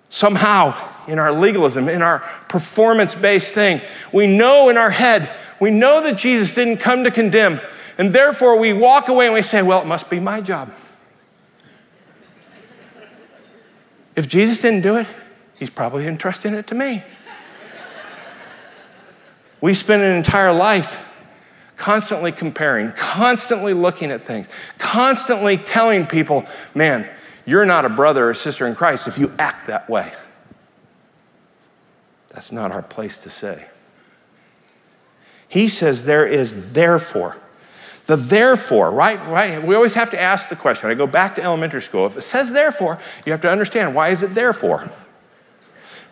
Somehow, 0.10 0.76
in 1.08 1.20
our 1.20 1.32
legalism, 1.32 1.88
in 1.88 2.02
our 2.02 2.20
performance 2.48 3.14
based 3.14 3.54
thing, 3.54 3.80
we 4.12 4.26
know 4.26 4.70
in 4.70 4.78
our 4.78 4.90
head 4.90 5.32
we 5.60 5.72
know 5.72 6.02
that 6.04 6.18
Jesus 6.18 6.54
didn't 6.56 6.78
come 6.78 7.04
to 7.04 7.12
condemn, 7.12 7.60
and 7.98 8.14
therefore 8.14 8.58
we 8.58 8.74
walk 8.74 9.10
away 9.10 9.26
and 9.26 9.34
we 9.34 9.42
say, 9.42 9.62
Well, 9.62 9.82
it 9.82 9.86
must 9.86 10.10
be 10.10 10.20
my 10.20 10.42
job. 10.42 10.74
If 14.16 14.28
Jesus 14.28 14.62
didn't 14.62 14.82
do 14.82 14.98
it, 14.98 15.08
he's 15.58 15.70
probably 15.70 16.06
entrusting 16.06 16.54
it 16.54 16.68
to 16.68 16.76
me. 16.76 17.04
we 19.62 19.74
spend 19.74 20.02
an 20.02 20.16
entire 20.16 20.54
life 20.54 21.06
constantly 21.78 22.32
comparing, 22.32 22.92
constantly 22.92 23.74
looking 23.74 24.12
at 24.12 24.26
things, 24.26 24.48
constantly 24.78 25.58
telling 25.58 26.06
people, 26.06 26.46
man, 26.76 27.10
you're 27.46 27.66
not 27.66 27.86
a 27.86 27.90
brother 27.90 28.30
or 28.30 28.34
sister 28.34 28.68
in 28.68 28.76
Christ 28.76 29.08
if 29.08 29.18
you 29.18 29.34
act 29.40 29.68
that 29.68 29.90
way. 29.90 30.12
That's 32.30 32.52
not 32.52 32.72
our 32.72 32.84
place 32.84 33.24
to 33.24 33.30
say. 33.30 33.66
He 35.50 35.68
says 35.68 36.06
there 36.06 36.26
is 36.26 36.74
therefore. 36.74 37.36
The 38.06 38.16
therefore, 38.16 38.90
right? 38.92 39.20
Right? 39.28 39.62
We 39.62 39.76
always 39.76 39.96
have 39.96 40.12
to 40.12 40.20
ask 40.20 40.50
the 40.50 40.56
question. 40.56 40.90
I 40.90 40.94
go 40.94 41.06
back 41.06 41.36
to 41.36 41.44
elementary 41.44 41.82
school. 41.82 42.06
If 42.06 42.18
it 42.18 42.22
says 42.22 42.54
therefore, 42.54 43.00
you 43.26 43.32
have 43.34 43.42
to 43.42 43.50
understand 43.50 43.94
why 43.94 44.10
is 44.10 44.24
it 44.24 44.34
therefore? 44.34 44.90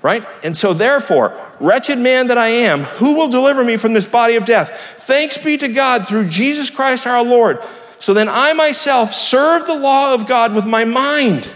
Right? 0.02 0.28
And 0.44 0.56
so 0.56 0.74
therefore, 0.74 1.40
wretched 1.60 1.98
man 1.98 2.28
that 2.28 2.38
I 2.38 2.50
am, 2.50 2.84
who 2.84 3.16
will 3.16 3.30
deliver 3.30 3.64
me 3.64 3.78
from 3.78 3.94
this 3.94 4.06
body 4.06 4.36
of 4.36 4.46
death? 4.46 4.96
Thanks 5.00 5.38
be 5.38 5.58
to 5.58 5.68
God 5.68 6.08
through 6.08 6.30
Jesus 6.30 6.70
Christ 6.70 7.08
our 7.08 7.24
Lord. 7.24 7.64
So 8.00 8.14
then 8.14 8.30
I 8.30 8.54
myself 8.54 9.14
serve 9.14 9.66
the 9.66 9.78
law 9.78 10.14
of 10.14 10.28
God 10.28 10.54
with 10.54 10.66
my 10.66 10.84
mind, 10.86 11.52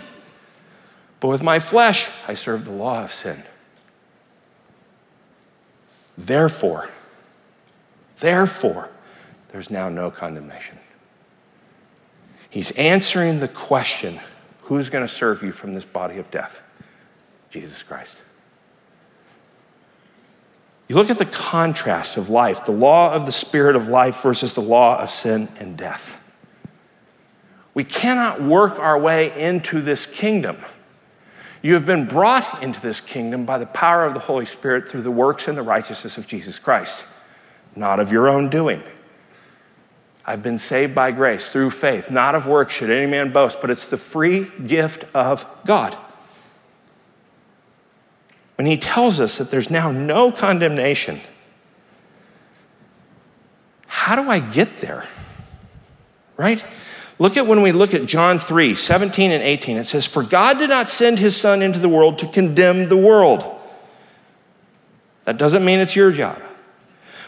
but 1.20 1.28
with 1.28 1.44
my 1.44 1.60
flesh 1.60 2.10
I 2.28 2.34
serve 2.34 2.66
the 2.66 2.72
law 2.72 3.04
of 3.04 3.12
sin. 3.12 3.44
Therefore, 6.18 6.90
therefore, 8.22 8.90
there's 9.50 9.70
now 9.70 9.90
no 9.90 10.10
condemnation. 10.10 10.78
He's 12.50 12.72
answering 12.72 13.40
the 13.40 13.50
question 13.50 14.20
who's 14.64 14.90
going 14.90 15.06
to 15.06 15.14
serve 15.14 15.44
you 15.44 15.52
from 15.52 15.74
this 15.74 15.84
body 15.84 16.18
of 16.18 16.32
death? 16.32 16.62
Jesus 17.50 17.84
Christ. 17.84 18.22
You 20.88 20.96
look 20.96 21.10
at 21.10 21.18
the 21.18 21.26
contrast 21.26 22.18
of 22.18 22.30
life, 22.30 22.66
the 22.66 22.72
law 22.72 23.14
of 23.14 23.26
the 23.26 23.32
spirit 23.32 23.76
of 23.76 23.88
life 23.88 24.22
versus 24.22 24.54
the 24.54 24.62
law 24.62 25.02
of 25.02 25.10
sin 25.10 25.50
and 25.60 25.78
death. 25.78 26.22
We 27.74 27.86
cannot 27.86 28.42
work 28.42 28.78
our 28.78 29.00
way 29.00 29.38
into 29.40 29.82
this 29.82 30.06
kingdom. 30.06 30.58
You 31.62 31.76
have 31.76 31.86
been 31.86 32.08
brought 32.08 32.62
into 32.62 32.82
this 32.82 33.00
kingdom 33.00 33.46
by 33.46 33.58
the 33.58 33.68
power 33.68 34.06
of 34.06 34.14
the 34.14 34.20
Holy 34.20 34.46
Spirit 34.46 34.88
through 34.88 35.04
the 35.04 35.12
works 35.12 35.48
and 35.48 35.58
the 35.58 35.62
righteousness 35.62 36.18
of 36.18 36.28
Jesus 36.28 36.60
Christ, 36.60 37.06
not 37.76 38.00
of 38.00 38.12
your 38.12 38.28
own 38.28 38.50
doing. 38.50 38.84
I've 40.26 40.44
been 40.44 40.58
saved 40.58 40.94
by 40.94 41.12
grace 41.12 41.50
through 41.50 41.72
faith, 41.72 42.12
not 42.12 42.36
of 42.36 42.48
works 42.48 42.74
should 42.74 42.90
any 42.90 43.10
man 43.10 43.32
boast, 43.32 43.60
but 43.60 43.70
it's 43.70 43.88
the 43.88 43.98
free 43.98 44.50
gift 44.66 45.04
of 45.14 45.46
God. 45.66 45.98
When 48.56 48.68
he 48.68 48.78
tells 48.78 49.20
us 49.20 49.40
that 49.40 49.50
there's 49.50 49.70
now 49.70 49.92
no 49.92 50.32
condemnation, 50.32 51.20
how 53.88 54.22
do 54.22 54.30
I 54.30 54.40
get 54.40 54.82
there? 54.82 55.06
Right? 56.38 56.64
Look 57.18 57.38
at 57.38 57.46
when 57.46 57.62
we 57.62 57.72
look 57.72 57.94
at 57.94 58.06
John 58.06 58.40
3 58.40 58.74
17 58.74 59.32
and 59.32 59.44
18. 59.44 59.78
It 59.78 59.84
says, 59.84 60.08
For 60.08 60.24
God 60.24 60.58
did 60.58 60.70
not 60.70 60.90
send 60.90 61.20
his 61.20 61.36
Son 61.36 61.62
into 61.62 61.80
the 61.80 61.90
world 61.90 62.20
to 62.20 62.28
condemn 62.28 62.90
the 62.90 62.98
world. 62.98 63.46
That 65.26 65.38
doesn't 65.38 65.64
mean 65.64 65.80
it's 65.80 65.96
your 65.96 66.12
job. 66.12 66.42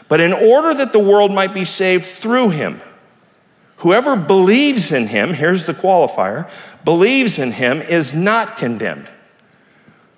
But 0.08 0.20
in 0.20 0.32
order 0.32 0.74
that 0.74 0.92
the 0.92 0.98
world 0.98 1.32
might 1.32 1.54
be 1.54 1.64
saved 1.64 2.04
through 2.04 2.50
him, 2.50 2.80
whoever 3.78 4.16
believes 4.16 4.92
in 4.92 5.08
him, 5.08 5.34
here's 5.34 5.66
the 5.66 5.74
qualifier, 5.74 6.50
believes 6.84 7.38
in 7.38 7.52
him 7.52 7.80
is 7.80 8.12
not 8.12 8.56
condemned. 8.56 9.08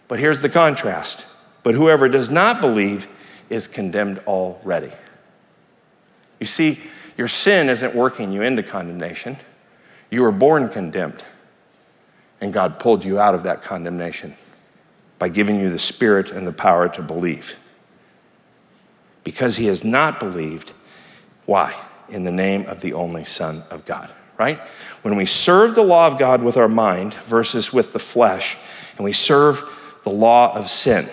But 0.08 0.18
here's 0.18 0.40
the 0.40 0.48
contrast. 0.48 1.24
But 1.62 1.74
whoever 1.74 2.08
does 2.08 2.30
not 2.30 2.60
believe 2.60 3.06
is 3.50 3.68
condemned 3.68 4.20
already. 4.26 4.92
You 6.40 6.46
see, 6.46 6.80
your 7.16 7.28
sin 7.28 7.68
isn't 7.68 7.94
working 7.94 8.32
you 8.32 8.42
into 8.42 8.62
condemnation. 8.62 9.36
You 10.10 10.22
were 10.22 10.32
born 10.32 10.68
condemned, 10.68 11.24
and 12.40 12.52
God 12.52 12.78
pulled 12.78 13.04
you 13.04 13.18
out 13.18 13.34
of 13.34 13.44
that 13.44 13.62
condemnation 13.62 14.34
by 15.18 15.28
giving 15.28 15.58
you 15.58 15.70
the 15.70 15.78
spirit 15.78 16.30
and 16.30 16.46
the 16.46 16.52
power 16.52 16.88
to 16.90 17.02
believe. 17.02 17.56
Because 19.26 19.56
he 19.56 19.66
has 19.66 19.82
not 19.82 20.20
believed, 20.20 20.72
why? 21.46 21.74
In 22.08 22.22
the 22.22 22.30
name 22.30 22.64
of 22.66 22.80
the 22.80 22.92
only 22.92 23.24
Son 23.24 23.64
of 23.70 23.84
God, 23.84 24.08
right? 24.38 24.60
When 25.02 25.16
we 25.16 25.26
serve 25.26 25.74
the 25.74 25.82
law 25.82 26.06
of 26.06 26.16
God 26.16 26.44
with 26.44 26.56
our 26.56 26.68
mind 26.68 27.12
versus 27.14 27.72
with 27.72 27.92
the 27.92 27.98
flesh, 27.98 28.56
and 28.96 29.04
we 29.04 29.12
serve 29.12 29.64
the 30.04 30.12
law 30.12 30.54
of 30.54 30.70
sin, 30.70 31.08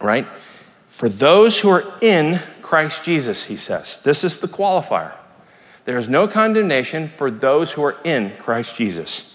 right? 0.00 0.26
For 0.88 1.08
those 1.08 1.60
who 1.60 1.68
are 1.68 1.84
in 2.00 2.40
Christ 2.62 3.04
Jesus, 3.04 3.44
he 3.44 3.56
says, 3.56 3.98
this 3.98 4.24
is 4.24 4.40
the 4.40 4.48
qualifier. 4.48 5.12
There 5.84 5.98
is 5.98 6.08
no 6.08 6.26
condemnation 6.26 7.06
for 7.06 7.30
those 7.30 7.74
who 7.74 7.84
are 7.84 7.96
in 8.02 8.36
Christ 8.38 8.74
Jesus. 8.74 9.33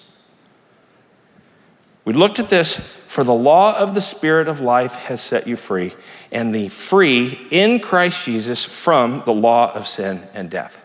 We 2.09 2.15
looked 2.15 2.39
at 2.39 2.49
this 2.49 2.75
for 3.07 3.23
the 3.23 3.35
law 3.35 3.77
of 3.77 3.93
the 3.93 4.01
Spirit 4.01 4.47
of 4.47 4.61
life 4.61 4.95
has 4.95 5.21
set 5.21 5.45
you 5.45 5.55
free, 5.55 5.93
and 6.31 6.55
the 6.55 6.69
free 6.69 7.47
in 7.51 7.79
Christ 7.79 8.25
Jesus 8.25 8.65
from 8.65 9.21
the 9.27 9.31
law 9.31 9.71
of 9.73 9.87
sin 9.87 10.27
and 10.33 10.49
death. 10.49 10.83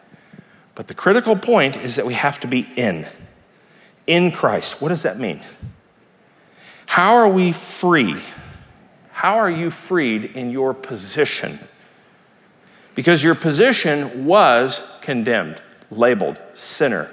But 0.74 0.88
the 0.88 0.94
critical 0.94 1.34
point 1.34 1.78
is 1.78 1.96
that 1.96 2.04
we 2.04 2.12
have 2.12 2.38
to 2.40 2.46
be 2.46 2.68
in. 2.76 3.06
In 4.06 4.32
Christ. 4.32 4.82
What 4.82 4.90
does 4.90 5.04
that 5.04 5.18
mean? 5.18 5.40
How 6.84 7.14
are 7.14 7.28
we 7.28 7.52
free? 7.52 8.20
How 9.12 9.38
are 9.38 9.50
you 9.50 9.70
freed 9.70 10.26
in 10.26 10.50
your 10.50 10.74
position? 10.74 11.58
because 12.94 13.22
your 13.22 13.34
position 13.34 14.24
was 14.24 14.98
condemned, 15.00 15.60
labeled 15.90 16.38
sinner, 16.52 17.10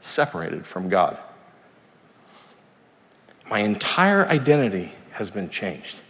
separated 0.00 0.66
from 0.66 0.88
God. 0.88 1.18
My 3.50 3.58
entire 3.58 4.26
identity 4.26 4.92
has 5.12 5.30
been 5.30 5.50
changed 5.50 6.00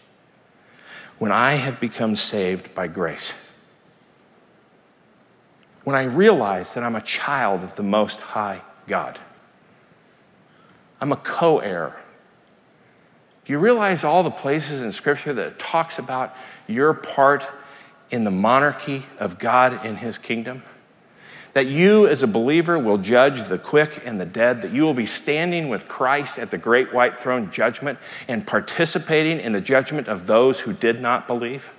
when 1.18 1.32
I 1.32 1.54
have 1.54 1.80
become 1.80 2.14
saved 2.14 2.74
by 2.74 2.86
grace. 2.86 3.34
When 5.84 5.96
I 5.96 6.04
realize 6.04 6.74
that 6.74 6.84
I'm 6.84 6.96
a 6.96 7.00
child 7.00 7.64
of 7.64 7.74
the 7.76 7.82
Most 7.82 8.20
High 8.20 8.60
God, 8.86 9.18
I'm 11.00 11.10
a 11.10 11.16
co 11.16 11.58
heir. 11.58 12.00
Do 13.46 13.52
you 13.52 13.58
realize 13.58 14.04
all 14.04 14.22
the 14.22 14.30
places 14.30 14.82
in 14.82 14.92
Scripture 14.92 15.32
that 15.32 15.58
talks 15.58 15.98
about 15.98 16.36
your 16.68 16.92
part 16.94 17.48
in 18.10 18.24
the 18.24 18.30
monarchy 18.30 19.04
of 19.18 19.38
God 19.38 19.84
in 19.84 19.96
his 19.96 20.18
kingdom. 20.18 20.62
That 21.52 21.66
you, 21.66 22.06
as 22.06 22.22
a 22.22 22.28
believer, 22.28 22.78
will 22.78 22.98
judge 22.98 23.48
the 23.48 23.58
quick 23.58 24.02
and 24.04 24.20
the 24.20 24.24
dead, 24.24 24.62
that 24.62 24.70
you 24.70 24.82
will 24.82 24.94
be 24.94 25.06
standing 25.06 25.68
with 25.68 25.88
Christ 25.88 26.38
at 26.38 26.50
the 26.50 26.58
great 26.58 26.92
white 26.94 27.16
throne 27.16 27.50
judgment 27.50 27.98
and 28.28 28.46
participating 28.46 29.40
in 29.40 29.52
the 29.52 29.60
judgment 29.60 30.06
of 30.06 30.26
those 30.26 30.60
who 30.60 30.72
did 30.72 31.00
not 31.00 31.26
believe. 31.26 31.72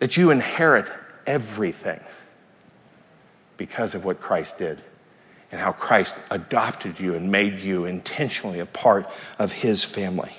That 0.00 0.16
you 0.16 0.30
inherit 0.30 0.90
everything 1.26 2.00
because 3.56 3.94
of 3.94 4.04
what 4.04 4.20
Christ 4.20 4.58
did 4.58 4.82
and 5.52 5.60
how 5.60 5.72
Christ 5.72 6.16
adopted 6.30 7.00
you 7.00 7.14
and 7.14 7.30
made 7.30 7.60
you 7.60 7.84
intentionally 7.84 8.60
a 8.60 8.66
part 8.66 9.10
of 9.38 9.52
his 9.52 9.84
family. 9.84 10.32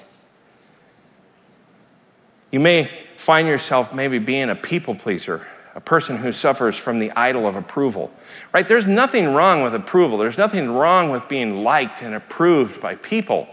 You 2.52 2.60
may 2.60 2.90
find 3.18 3.48
yourself 3.48 3.94
maybe 3.94 4.20
being 4.20 4.50
a 4.50 4.56
people 4.56 4.96
pleaser, 4.96 5.48
a 5.74 5.82
person 5.82 6.18
who 6.18 6.32
suffers 6.32 6.78
from 6.78 7.00
the 7.00 7.12
idol 7.12 7.48
of 7.48 7.56
approval. 7.56 8.12
Right? 8.54 8.68
There's 8.68 8.88
nothing 8.88 9.34
wrong 9.34 9.62
with 9.62 9.74
approval. 9.74 10.18
There's 10.18 10.38
nothing 10.38 10.70
wrong 10.70 11.12
with 11.12 11.28
being 11.28 11.64
liked 11.64 12.02
and 12.02 12.14
approved 12.14 12.82
by 12.82 12.96
people. 12.96 13.48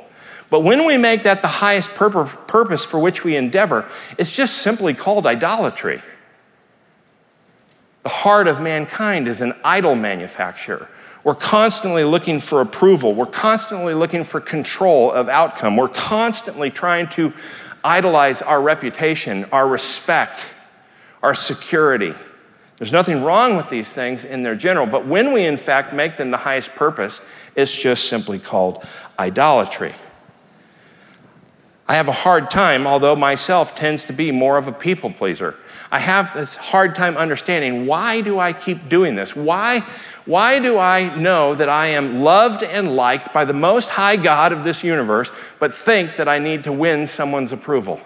But 0.51 0.61
when 0.61 0.87
we 0.87 0.97
make 0.97 1.25
that 1.25 1.43
the 1.43 1.49
highest 1.49 1.95
purpose 1.95 2.85
for 2.85 2.99
which 2.99 3.23
we 3.23 3.37
endeavor, 3.37 3.89
it's 4.17 4.33
just 4.33 4.59
simply 4.59 4.95
called 4.95 5.27
idolatry. 5.27 6.01
The 8.03 8.09
heart 8.09 8.49
of 8.49 8.61
mankind 8.61 9.29
is 9.29 9.41
an 9.41 9.53
idol 9.63 9.95
manufacturer. 9.95 10.89
We're 11.25 11.35
constantly 11.35 12.05
looking 12.05 12.41
for 12.41 12.63
approval. 12.63 13.15
We're 13.15 13.27
constantly 13.27 13.93
looking 13.93 14.25
for 14.25 14.41
control 14.41 15.13
of 15.13 15.29
outcome. 15.29 15.77
We're 15.77 15.89
constantly 15.89 16.71
trying 16.71 17.09
to 17.11 17.35
idolize 17.85 18.41
our 18.41 18.63
reputation, 18.63 19.45
our 19.53 19.69
respect, 19.69 20.51
our 21.23 21.35
security. 21.35 22.15
There's 22.77 22.93
nothing 22.93 23.23
wrong 23.23 23.57
with 23.57 23.69
these 23.69 23.93
things 23.93 24.25
in 24.25 24.43
their 24.43 24.55
general, 24.55 24.87
but 24.87 25.07
when 25.07 25.33
we 25.33 25.45
in 25.45 25.57
fact 25.57 25.93
make 25.93 26.17
them 26.17 26.31
the 26.31 26.37
highest 26.37 26.75
purpose, 26.75 27.21
it's 27.57 27.75
just 27.75 28.09
simply 28.09 28.39
called 28.39 28.85
idolatry. 29.19 29.95
I 31.89 31.95
have 31.95 32.07
a 32.07 32.13
hard 32.13 32.51
time, 32.51 32.87
although 32.87 33.17
myself 33.17 33.75
tends 33.75 34.05
to 34.07 34.13
be 34.13 34.31
more 34.31 34.59
of 34.59 34.69
a 34.69 34.73
people 34.73 35.11
pleaser. 35.11 35.57
I 35.91 35.99
have 35.99 36.35
this 36.35 36.55
hard 36.55 36.95
time 36.95 37.17
understanding 37.17 37.87
why 37.87 38.21
do 38.21 38.39
I 38.39 38.53
keep 38.53 38.89
doing 38.89 39.15
this? 39.15 39.35
Why 39.35 39.85
why 40.29 40.59
do 40.59 40.79
I 40.79 41.17
know 41.17 41.55
that 41.55 41.71
I 41.71 41.87
am 41.87 42.21
loved 42.21 42.63
and 42.63 42.95
liked 42.95 43.33
by 43.33 43.47
the 43.47 43.55
most 43.55 43.89
high 43.89 44.17
God 44.17 44.53
of 44.53 44.63
this 44.63 44.85
universe, 44.85 45.33
but 45.59 45.73
think 45.73 46.17
that 46.17 46.29
I 46.29 46.39
need 46.39 46.65
to 46.65 46.73
win 46.73 47.07
someone's 47.07 47.51
approval? 47.51 47.99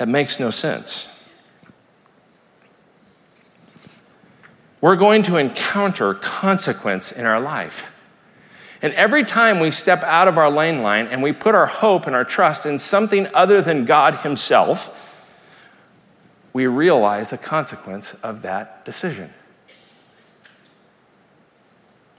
That 0.00 0.08
makes 0.08 0.40
no 0.40 0.50
sense. 0.50 1.08
We're 4.80 4.96
going 4.96 5.24
to 5.24 5.36
encounter 5.36 6.14
consequence 6.14 7.12
in 7.12 7.26
our 7.26 7.38
life. 7.38 7.92
And 8.80 8.94
every 8.94 9.24
time 9.24 9.60
we 9.60 9.70
step 9.70 10.02
out 10.02 10.26
of 10.26 10.38
our 10.38 10.50
lane 10.50 10.82
line 10.82 11.06
and 11.08 11.22
we 11.22 11.34
put 11.34 11.54
our 11.54 11.66
hope 11.66 12.06
and 12.06 12.16
our 12.16 12.24
trust 12.24 12.64
in 12.64 12.78
something 12.78 13.28
other 13.34 13.60
than 13.60 13.84
God 13.84 14.14
Himself, 14.20 15.18
we 16.54 16.66
realize 16.66 17.28
the 17.28 17.36
consequence 17.36 18.14
of 18.22 18.40
that 18.40 18.86
decision. 18.86 19.30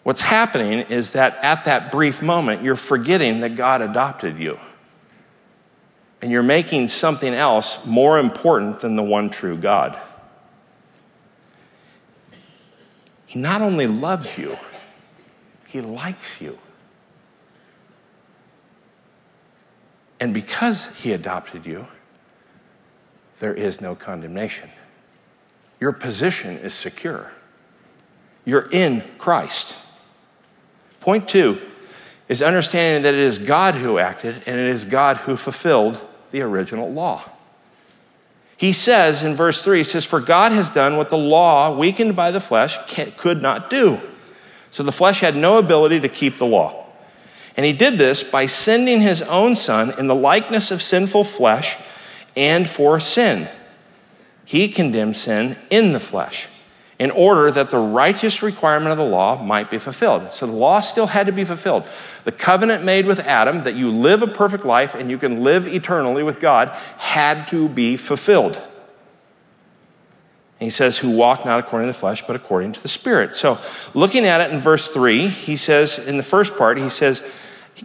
What's 0.04 0.22
happening 0.22 0.82
is 0.82 1.14
that 1.14 1.40
at 1.42 1.66
that 1.66 1.92
brief 1.92 2.22
moment, 2.22 2.62
you're 2.62 2.76
forgetting 2.76 3.40
that 3.40 3.56
God 3.56 3.82
adopted 3.82 4.38
you. 4.38 4.60
And 6.22 6.32
you're 6.32 6.44
making 6.44 6.88
something 6.90 7.34
else 7.34 7.84
more 7.86 8.20
important 8.20 8.80
than 8.80 8.96
the 8.96 9.04
one 9.04 9.30
true 9.30 9.58
God. 9.58 10.00
He 13.26 13.40
not 13.40 13.62
only 13.62 13.88
loves 13.88 14.38
you, 14.38 14.58
he 15.68 15.82
likes 15.82 16.42
you. 16.42 16.60
And 20.20 20.34
because 20.34 20.88
he 20.98 21.14
adopted 21.14 21.66
you, 21.66 21.88
there 23.40 23.54
is 23.54 23.82
no 23.82 23.96
condemnation. 23.96 24.70
Your 25.80 25.94
position 25.94 26.58
is 26.58 26.76
secure. 26.76 27.32
You're 28.46 28.70
in 28.70 29.04
Christ. 29.18 29.76
Point 31.00 31.28
two 31.28 31.60
is 32.28 32.44
understanding 32.44 33.04
that 33.04 33.16
it 33.16 33.20
is 33.20 33.40
God 33.40 33.74
who 33.74 33.98
acted 33.98 34.44
and 34.46 34.60
it 34.60 34.68
is 34.68 34.86
God 34.86 35.18
who 35.18 35.36
fulfilled 35.36 36.06
the 36.32 36.42
original 36.42 36.92
law. 36.92 37.24
He 38.58 38.74
says 38.74 39.24
in 39.24 39.36
verse 39.36 39.64
3, 39.64 39.80
he 39.80 39.84
says, 39.84 40.06
For 40.06 40.20
God 40.20 40.52
has 40.52 40.70
done 40.70 40.98
what 40.98 41.10
the 41.10 41.18
law, 41.18 41.76
weakened 41.76 42.16
by 42.16 42.32
the 42.32 42.40
flesh, 42.40 42.78
could 43.18 43.42
not 43.42 43.70
do. 43.70 44.00
So 44.70 44.84
the 44.84 44.92
flesh 44.92 45.20
had 45.20 45.36
no 45.36 45.58
ability 45.58 46.00
to 46.02 46.10
keep 46.10 46.38
the 46.38 46.46
law. 46.46 46.86
And 47.58 47.66
he 47.66 47.74
did 47.74 47.98
this 47.98 48.24
by 48.24 48.46
sending 48.46 49.02
his 49.02 49.22
own 49.24 49.56
son 49.56 49.98
in 50.00 50.08
the 50.08 50.16
likeness 50.16 50.72
of 50.72 50.82
sinful 50.82 51.24
flesh 51.26 51.78
and 52.36 52.70
for 52.70 53.00
sin. 53.00 53.50
He 54.46 54.70
condemned 54.70 55.18
sin 55.18 55.58
in 55.70 55.94
the 55.94 56.00
flesh 56.00 56.48
in 57.02 57.10
order 57.10 57.50
that 57.50 57.72
the 57.72 57.80
righteous 57.80 58.44
requirement 58.44 58.92
of 58.92 58.98
the 59.00 59.04
law 59.04 59.42
might 59.42 59.72
be 59.72 59.80
fulfilled. 59.80 60.30
So 60.30 60.46
the 60.46 60.52
law 60.52 60.82
still 60.82 61.08
had 61.08 61.26
to 61.26 61.32
be 61.32 61.44
fulfilled. 61.44 61.84
The 62.26 62.32
covenant 62.32 62.84
made 62.84 63.08
with 63.08 63.20
Adam 63.22 63.64
that 63.64 63.74
you 63.74 63.90
live 63.90 64.22
a 64.22 64.28
perfect 64.28 64.66
life 64.66 64.94
and 64.94 65.10
you 65.10 65.18
can 65.18 65.44
live 65.44 65.68
eternally 65.68 66.22
with 66.22 66.40
God 66.40 66.68
had 66.98 67.48
to 67.48 67.68
be 67.68 67.98
fulfilled. 67.98 68.58
And 68.58 68.68
he 70.60 70.70
says, 70.70 71.00
Who 71.00 71.10
walk 71.10 71.44
not 71.44 71.60
according 71.60 71.88
to 71.88 71.92
the 71.92 71.98
flesh, 71.98 72.24
but 72.28 72.36
according 72.36 72.74
to 72.74 72.84
the 72.84 72.88
Spirit. 72.88 73.36
So, 73.36 73.58
looking 73.96 74.26
at 74.26 74.40
it 74.40 74.54
in 74.54 74.60
verse 74.60 74.88
3, 74.88 75.28
he 75.28 75.58
says, 75.58 75.98
in 75.98 76.18
the 76.18 76.24
first 76.24 76.56
part, 76.56 76.78
he 76.78 76.90
says, 76.90 77.24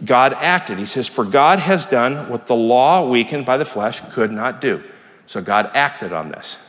God 0.05 0.33
acted. 0.33 0.77
He 0.77 0.85
says, 0.85 1.07
For 1.07 1.25
God 1.25 1.57
has 1.57 1.87
done 1.87 2.29
what 2.29 2.45
the 2.45 2.55
law 2.55 3.09
weakened 3.09 3.47
by 3.47 3.57
the 3.57 3.65
flesh 3.65 3.99
could 4.11 4.31
not 4.31 4.61
do. 4.61 4.83
So, 5.25 5.41
God 5.41 5.71
acted 5.73 6.13
on 6.13 6.29
this. 6.29 6.66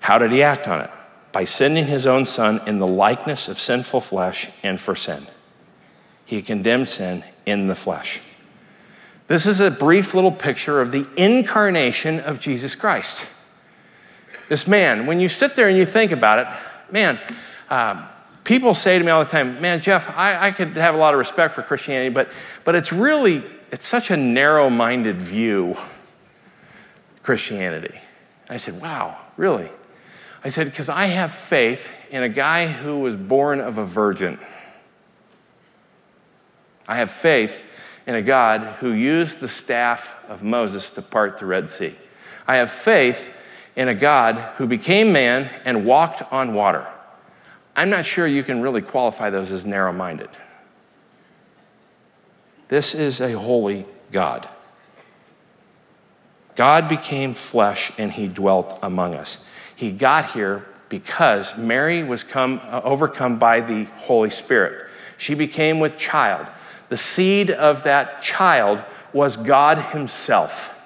How 0.00 0.18
did 0.18 0.32
he 0.32 0.42
act 0.42 0.66
on 0.66 0.80
it? 0.80 0.90
By 1.32 1.44
sending 1.44 1.86
his 1.86 2.06
own 2.06 2.26
son 2.26 2.60
in 2.66 2.78
the 2.78 2.86
likeness 2.86 3.48
of 3.48 3.60
sinful 3.60 4.00
flesh 4.00 4.50
and 4.62 4.80
for 4.80 4.96
sin. 4.96 5.26
He 6.24 6.42
condemned 6.42 6.88
sin 6.88 7.24
in 7.46 7.68
the 7.68 7.76
flesh. 7.76 8.20
This 9.28 9.46
is 9.46 9.60
a 9.60 9.70
brief 9.70 10.12
little 10.12 10.32
picture 10.32 10.80
of 10.80 10.90
the 10.90 11.06
incarnation 11.16 12.18
of 12.20 12.40
Jesus 12.40 12.74
Christ. 12.74 13.26
This 14.48 14.66
man, 14.66 15.06
when 15.06 15.20
you 15.20 15.28
sit 15.28 15.54
there 15.54 15.68
and 15.68 15.78
you 15.78 15.86
think 15.86 16.10
about 16.10 16.40
it, 16.40 16.92
man, 16.92 17.20
um, 17.68 18.04
people 18.42 18.74
say 18.74 18.98
to 18.98 19.04
me 19.04 19.10
all 19.10 19.22
the 19.22 19.30
time, 19.30 19.60
man, 19.60 19.80
Jeff, 19.80 20.08
I, 20.10 20.48
I 20.48 20.50
could 20.50 20.76
have 20.76 20.96
a 20.96 20.98
lot 20.98 21.14
of 21.14 21.18
respect 21.18 21.54
for 21.54 21.62
Christianity, 21.62 22.12
but, 22.12 22.32
but 22.64 22.74
it's 22.74 22.92
really, 22.92 23.44
it's 23.70 23.86
such 23.86 24.10
a 24.10 24.16
narrow-minded 24.16 25.22
view, 25.22 25.76
Christianity. 27.22 27.94
I 28.48 28.56
said, 28.56 28.80
wow, 28.80 29.18
really? 29.36 29.70
I 30.42 30.48
said, 30.48 30.66
because 30.66 30.88
I 30.88 31.06
have 31.06 31.34
faith 31.34 31.88
in 32.10 32.22
a 32.22 32.28
guy 32.28 32.66
who 32.66 33.00
was 33.00 33.14
born 33.14 33.60
of 33.60 33.78
a 33.78 33.84
virgin. 33.84 34.38
I 36.88 36.96
have 36.96 37.10
faith 37.10 37.62
in 38.06 38.14
a 38.14 38.22
God 38.22 38.76
who 38.80 38.92
used 38.92 39.40
the 39.40 39.48
staff 39.48 40.16
of 40.28 40.42
Moses 40.42 40.90
to 40.92 41.02
part 41.02 41.38
the 41.38 41.46
Red 41.46 41.68
Sea. 41.68 41.94
I 42.48 42.56
have 42.56 42.72
faith 42.72 43.28
in 43.76 43.88
a 43.88 43.94
God 43.94 44.36
who 44.56 44.66
became 44.66 45.12
man 45.12 45.50
and 45.64 45.84
walked 45.84 46.22
on 46.32 46.54
water. 46.54 46.86
I'm 47.76 47.90
not 47.90 48.04
sure 48.04 48.26
you 48.26 48.42
can 48.42 48.60
really 48.60 48.82
qualify 48.82 49.30
those 49.30 49.52
as 49.52 49.64
narrow 49.64 49.92
minded. 49.92 50.30
This 52.68 52.94
is 52.94 53.20
a 53.20 53.32
holy 53.32 53.86
God. 54.10 54.48
God 56.56 56.88
became 56.88 57.34
flesh 57.34 57.92
and 57.96 58.12
he 58.12 58.26
dwelt 58.26 58.78
among 58.82 59.14
us. 59.14 59.44
He 59.80 59.92
got 59.92 60.32
here 60.32 60.66
because 60.90 61.56
Mary 61.56 62.02
was 62.02 62.22
come, 62.22 62.60
uh, 62.64 62.82
overcome 62.84 63.38
by 63.38 63.62
the 63.62 63.84
Holy 63.84 64.28
Spirit. 64.28 64.90
She 65.16 65.32
became 65.32 65.80
with 65.80 65.96
child. 65.96 66.46
The 66.90 66.98
seed 66.98 67.50
of 67.50 67.84
that 67.84 68.20
child 68.20 68.84
was 69.14 69.38
God 69.38 69.78
Himself. 69.78 70.78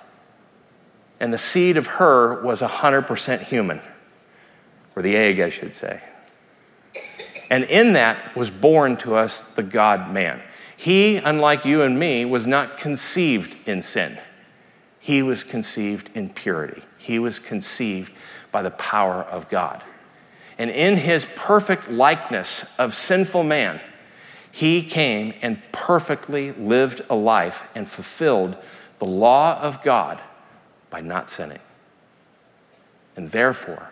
And 1.19 1.33
the 1.33 1.39
seed 1.39 1.77
of 1.77 1.89
her 1.89 2.41
was 2.45 2.63
100% 2.63 3.41
human, 3.41 3.81
or 4.95 5.03
the 5.03 5.17
egg, 5.17 5.41
I 5.41 5.49
should 5.49 5.75
say. 5.75 6.01
And 7.51 7.65
in 7.65 7.95
that 7.95 8.37
was 8.37 8.49
born 8.49 8.97
to 8.99 9.17
us 9.17 9.41
the 9.41 9.65
God 9.65 10.15
man. 10.15 10.41
He, 10.77 11.17
unlike 11.17 11.65
you 11.65 11.83
and 11.83 11.99
me, 11.99 12.25
was 12.25 12.47
not 12.47 12.77
conceived 12.77 13.57
in 13.69 13.83
sin. 13.83 14.21
He 15.01 15.21
was 15.21 15.43
conceived 15.43 16.11
in 16.15 16.29
purity. 16.29 16.85
He 16.97 17.19
was 17.19 17.41
conceived 17.41 18.13
by 18.55 18.63
the 18.63 18.71
power 18.71 19.25
of 19.25 19.49
God. 19.49 19.83
And 20.59 20.71
in 20.71 20.97
his 20.97 21.27
perfect 21.35 21.91
likeness 21.91 22.65
of 22.79 22.95
sinful 22.95 23.43
man, 23.43 23.81
he 24.53 24.85
came 24.85 25.35
and 25.43 25.61
perfectly 25.73 26.53
lived 26.53 27.03
a 27.11 27.17
life 27.17 27.69
and 27.75 27.89
fulfilled 27.89 28.57
the 29.01 29.07
law 29.07 29.61
of 29.61 29.83
God 29.83 30.21
by 30.89 31.01
not 31.01 31.29
sinning. 31.29 31.59
And 33.17 33.31
therefore, 33.31 33.91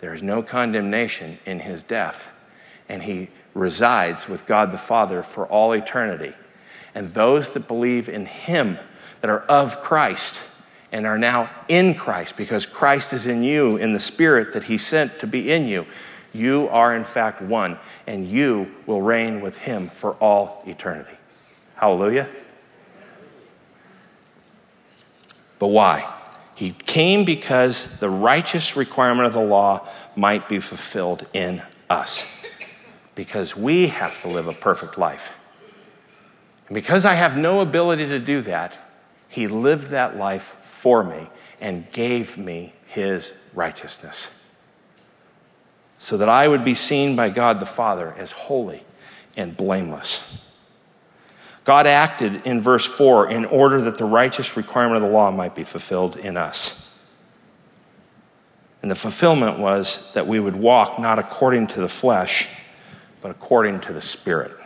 there 0.00 0.12
is 0.12 0.24
no 0.24 0.42
condemnation 0.42 1.38
in 1.46 1.60
his 1.60 1.84
death, 1.84 2.32
and 2.88 3.04
he 3.04 3.28
resides 3.54 4.28
with 4.28 4.44
God 4.44 4.72
the 4.72 4.78
Father 4.78 5.22
for 5.22 5.46
all 5.46 5.70
eternity. 5.70 6.34
And 6.96 7.06
those 7.10 7.52
that 7.52 7.68
believe 7.68 8.08
in 8.08 8.26
him, 8.26 8.78
that 9.20 9.30
are 9.30 9.42
of 9.42 9.80
Christ, 9.82 10.50
and 10.92 11.06
are 11.06 11.18
now 11.18 11.50
in 11.68 11.94
Christ 11.94 12.36
because 12.36 12.66
Christ 12.66 13.12
is 13.12 13.26
in 13.26 13.42
you 13.42 13.76
in 13.76 13.92
the 13.92 14.00
Spirit 14.00 14.52
that 14.52 14.64
He 14.64 14.78
sent 14.78 15.18
to 15.20 15.26
be 15.26 15.50
in 15.50 15.66
you. 15.66 15.86
You 16.32 16.68
are, 16.68 16.94
in 16.94 17.04
fact, 17.04 17.40
one, 17.40 17.78
and 18.06 18.26
you 18.26 18.74
will 18.86 19.02
reign 19.02 19.40
with 19.40 19.58
Him 19.58 19.88
for 19.90 20.12
all 20.14 20.62
eternity. 20.66 21.16
Hallelujah. 21.74 22.28
But 25.58 25.68
why? 25.68 26.12
He 26.54 26.72
came 26.72 27.24
because 27.24 27.98
the 27.98 28.08
righteous 28.10 28.76
requirement 28.76 29.26
of 29.26 29.32
the 29.32 29.40
law 29.40 29.86
might 30.14 30.48
be 30.48 30.58
fulfilled 30.58 31.26
in 31.32 31.62
us. 31.90 32.26
Because 33.14 33.56
we 33.56 33.88
have 33.88 34.20
to 34.22 34.28
live 34.28 34.46
a 34.46 34.52
perfect 34.52 34.98
life. 34.98 35.36
And 36.68 36.74
because 36.74 37.04
I 37.04 37.14
have 37.14 37.36
no 37.36 37.60
ability 37.60 38.06
to 38.06 38.18
do 38.18 38.40
that, 38.42 38.78
he 39.28 39.46
lived 39.46 39.88
that 39.88 40.16
life 40.16 40.56
for 40.86 41.02
me 41.02 41.26
and 41.60 41.90
gave 41.90 42.38
me 42.38 42.72
his 42.86 43.32
righteousness 43.54 44.32
so 45.98 46.16
that 46.16 46.28
I 46.28 46.46
would 46.46 46.64
be 46.64 46.76
seen 46.76 47.16
by 47.16 47.28
God 47.28 47.58
the 47.58 47.66
Father 47.66 48.14
as 48.16 48.30
holy 48.30 48.84
and 49.36 49.56
blameless. 49.56 50.38
God 51.64 51.88
acted 51.88 52.46
in 52.46 52.62
verse 52.62 52.86
4 52.86 53.30
in 53.30 53.46
order 53.46 53.80
that 53.80 53.98
the 53.98 54.04
righteous 54.04 54.56
requirement 54.56 55.02
of 55.02 55.02
the 55.02 55.12
law 55.12 55.32
might 55.32 55.56
be 55.56 55.64
fulfilled 55.64 56.14
in 56.14 56.36
us. 56.36 56.88
And 58.80 58.88
the 58.88 58.94
fulfillment 58.94 59.58
was 59.58 60.12
that 60.12 60.28
we 60.28 60.38
would 60.38 60.54
walk 60.54 61.00
not 61.00 61.18
according 61.18 61.66
to 61.66 61.80
the 61.80 61.88
flesh, 61.88 62.48
but 63.20 63.32
according 63.32 63.80
to 63.80 63.92
the 63.92 64.00
Spirit. 64.00 64.56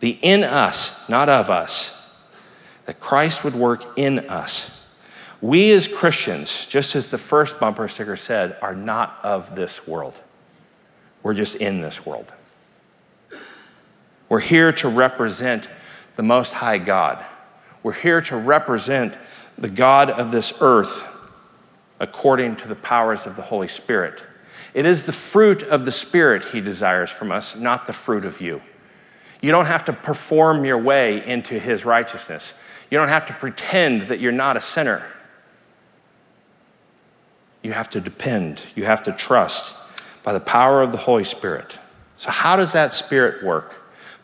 The 0.00 0.12
in 0.22 0.42
us, 0.42 1.06
not 1.06 1.28
of 1.28 1.50
us, 1.50 2.01
that 2.86 3.00
Christ 3.00 3.44
would 3.44 3.54
work 3.54 3.98
in 3.98 4.20
us. 4.28 4.82
We 5.40 5.72
as 5.72 5.88
Christians, 5.88 6.66
just 6.66 6.94
as 6.94 7.08
the 7.08 7.18
first 7.18 7.58
bumper 7.58 7.88
sticker 7.88 8.16
said, 8.16 8.56
are 8.62 8.76
not 8.76 9.18
of 9.22 9.56
this 9.56 9.86
world. 9.86 10.20
We're 11.22 11.34
just 11.34 11.56
in 11.56 11.80
this 11.80 12.06
world. 12.06 12.32
We're 14.28 14.40
here 14.40 14.72
to 14.72 14.88
represent 14.88 15.68
the 16.16 16.22
Most 16.22 16.54
High 16.54 16.78
God. 16.78 17.24
We're 17.82 17.92
here 17.92 18.20
to 18.22 18.36
represent 18.36 19.14
the 19.58 19.68
God 19.68 20.10
of 20.10 20.30
this 20.30 20.52
earth 20.60 21.04
according 22.00 22.56
to 22.56 22.68
the 22.68 22.74
powers 22.74 23.26
of 23.26 23.36
the 23.36 23.42
Holy 23.42 23.68
Spirit. 23.68 24.22
It 24.74 24.86
is 24.86 25.06
the 25.06 25.12
fruit 25.12 25.62
of 25.62 25.84
the 25.84 25.92
Spirit 25.92 26.46
He 26.46 26.60
desires 26.60 27.10
from 27.10 27.30
us, 27.30 27.56
not 27.56 27.86
the 27.86 27.92
fruit 27.92 28.24
of 28.24 28.40
you. 28.40 28.62
You 29.40 29.50
don't 29.50 29.66
have 29.66 29.84
to 29.86 29.92
perform 29.92 30.64
your 30.64 30.78
way 30.78 31.24
into 31.26 31.58
His 31.58 31.84
righteousness. 31.84 32.54
You 32.92 32.98
don't 32.98 33.08
have 33.08 33.24
to 33.28 33.32
pretend 33.32 34.02
that 34.08 34.20
you're 34.20 34.32
not 34.32 34.58
a 34.58 34.60
sinner. 34.60 35.02
You 37.62 37.72
have 37.72 37.88
to 37.88 38.02
depend, 38.02 38.62
you 38.76 38.84
have 38.84 39.04
to 39.04 39.12
trust 39.12 39.74
by 40.22 40.34
the 40.34 40.40
power 40.40 40.82
of 40.82 40.92
the 40.92 40.98
Holy 40.98 41.24
Spirit. 41.24 41.78
So, 42.16 42.30
how 42.30 42.56
does 42.56 42.72
that 42.72 42.92
Spirit 42.92 43.42
work? 43.42 43.74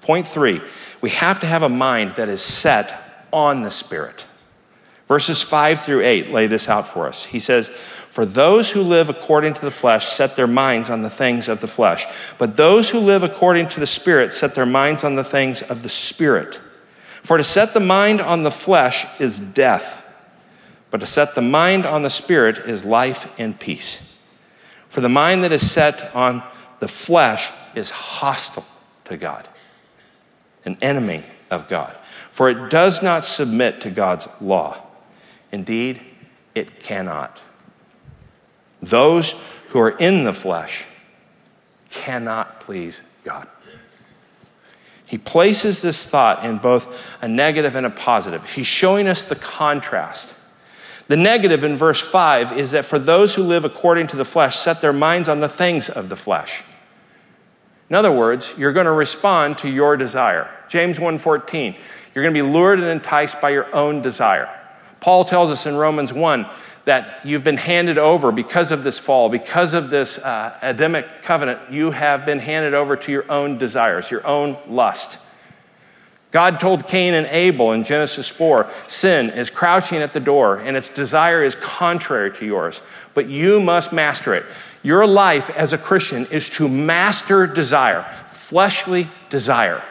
Point 0.02 0.26
three, 0.26 0.60
we 1.00 1.08
have 1.08 1.40
to 1.40 1.46
have 1.46 1.62
a 1.62 1.70
mind 1.70 2.16
that 2.16 2.28
is 2.28 2.42
set 2.42 3.26
on 3.32 3.62
the 3.62 3.70
Spirit. 3.70 4.26
Verses 5.06 5.42
5 5.42 5.80
through 5.80 6.02
8 6.04 6.30
lay 6.30 6.46
this 6.46 6.68
out 6.68 6.86
for 6.86 7.08
us. 7.08 7.24
He 7.24 7.40
says, 7.40 7.70
For 8.10 8.26
those 8.26 8.72
who 8.72 8.82
live 8.82 9.08
according 9.08 9.54
to 9.54 9.62
the 9.62 9.70
flesh 9.70 10.12
set 10.12 10.36
their 10.36 10.46
minds 10.46 10.90
on 10.90 11.00
the 11.00 11.08
things 11.08 11.48
of 11.48 11.62
the 11.62 11.68
flesh, 11.68 12.04
but 12.36 12.56
those 12.56 12.90
who 12.90 12.98
live 12.98 13.22
according 13.22 13.70
to 13.70 13.80
the 13.80 13.86
Spirit 13.86 14.34
set 14.34 14.54
their 14.54 14.66
minds 14.66 15.04
on 15.04 15.14
the 15.14 15.24
things 15.24 15.62
of 15.62 15.82
the 15.82 15.88
Spirit. 15.88 16.60
For 17.28 17.36
to 17.36 17.44
set 17.44 17.74
the 17.74 17.80
mind 17.80 18.22
on 18.22 18.42
the 18.42 18.50
flesh 18.50 19.04
is 19.20 19.38
death, 19.38 20.02
but 20.90 21.00
to 21.00 21.06
set 21.06 21.34
the 21.34 21.42
mind 21.42 21.84
on 21.84 22.02
the 22.02 22.08
spirit 22.08 22.56
is 22.56 22.86
life 22.86 23.30
and 23.38 23.60
peace. 23.60 24.14
For 24.88 25.02
the 25.02 25.10
mind 25.10 25.44
that 25.44 25.52
is 25.52 25.70
set 25.70 26.16
on 26.16 26.42
the 26.78 26.88
flesh 26.88 27.52
is 27.74 27.90
hostile 27.90 28.64
to 29.04 29.18
God, 29.18 29.46
an 30.64 30.78
enemy 30.80 31.22
of 31.50 31.68
God, 31.68 31.94
for 32.30 32.48
it 32.48 32.70
does 32.70 33.02
not 33.02 33.26
submit 33.26 33.82
to 33.82 33.90
God's 33.90 34.26
law. 34.40 34.82
Indeed, 35.52 36.00
it 36.54 36.80
cannot. 36.80 37.38
Those 38.80 39.34
who 39.68 39.80
are 39.80 39.98
in 39.98 40.24
the 40.24 40.32
flesh 40.32 40.86
cannot 41.90 42.60
please 42.60 43.02
God. 43.22 43.48
He 45.08 45.16
places 45.16 45.80
this 45.80 46.04
thought 46.04 46.44
in 46.44 46.58
both 46.58 46.86
a 47.22 47.28
negative 47.28 47.74
and 47.74 47.86
a 47.86 47.90
positive. 47.90 48.44
He's 48.44 48.66
showing 48.66 49.08
us 49.08 49.26
the 49.26 49.36
contrast. 49.36 50.34
The 51.06 51.16
negative 51.16 51.64
in 51.64 51.78
verse 51.78 52.02
5 52.02 52.52
is 52.52 52.72
that 52.72 52.84
for 52.84 52.98
those 52.98 53.34
who 53.34 53.42
live 53.42 53.64
according 53.64 54.08
to 54.08 54.16
the 54.16 54.26
flesh 54.26 54.58
set 54.58 54.82
their 54.82 54.92
minds 54.92 55.26
on 55.26 55.40
the 55.40 55.48
things 55.48 55.88
of 55.88 56.10
the 56.10 56.16
flesh. 56.16 56.62
In 57.88 57.96
other 57.96 58.12
words, 58.12 58.54
you're 58.58 58.74
going 58.74 58.84
to 58.84 58.92
respond 58.92 59.56
to 59.58 59.70
your 59.70 59.96
desire. 59.96 60.50
James 60.68 60.98
1:14, 60.98 61.74
you're 62.14 62.22
going 62.22 62.34
to 62.34 62.42
be 62.42 62.46
lured 62.46 62.78
and 62.78 62.88
enticed 62.88 63.40
by 63.40 63.48
your 63.48 63.74
own 63.74 64.02
desire. 64.02 64.50
Paul 65.00 65.24
tells 65.24 65.50
us 65.50 65.64
in 65.64 65.74
Romans 65.76 66.12
1 66.12 66.46
that 66.88 67.20
you've 67.22 67.44
been 67.44 67.58
handed 67.58 67.98
over 67.98 68.32
because 68.32 68.70
of 68.70 68.82
this 68.82 68.98
fall, 68.98 69.28
because 69.28 69.74
of 69.74 69.90
this 69.90 70.16
uh, 70.16 70.56
Adamic 70.62 71.20
covenant, 71.20 71.70
you 71.70 71.90
have 71.90 72.24
been 72.24 72.38
handed 72.38 72.72
over 72.72 72.96
to 72.96 73.12
your 73.12 73.30
own 73.30 73.58
desires, 73.58 74.10
your 74.10 74.26
own 74.26 74.56
lust. 74.66 75.18
God 76.30 76.58
told 76.58 76.86
Cain 76.86 77.12
and 77.12 77.26
Abel 77.26 77.72
in 77.72 77.84
Genesis 77.84 78.30
4 78.30 78.70
sin 78.86 79.28
is 79.28 79.50
crouching 79.50 79.98
at 79.98 80.14
the 80.14 80.20
door 80.20 80.60
and 80.60 80.78
its 80.78 80.88
desire 80.88 81.44
is 81.44 81.54
contrary 81.56 82.32
to 82.32 82.46
yours, 82.46 82.80
but 83.12 83.28
you 83.28 83.60
must 83.60 83.92
master 83.92 84.32
it. 84.32 84.46
Your 84.82 85.06
life 85.06 85.50
as 85.50 85.74
a 85.74 85.78
Christian 85.78 86.24
is 86.30 86.48
to 86.50 86.70
master 86.70 87.46
desire, 87.46 88.06
fleshly 88.28 89.10
desire, 89.28 89.82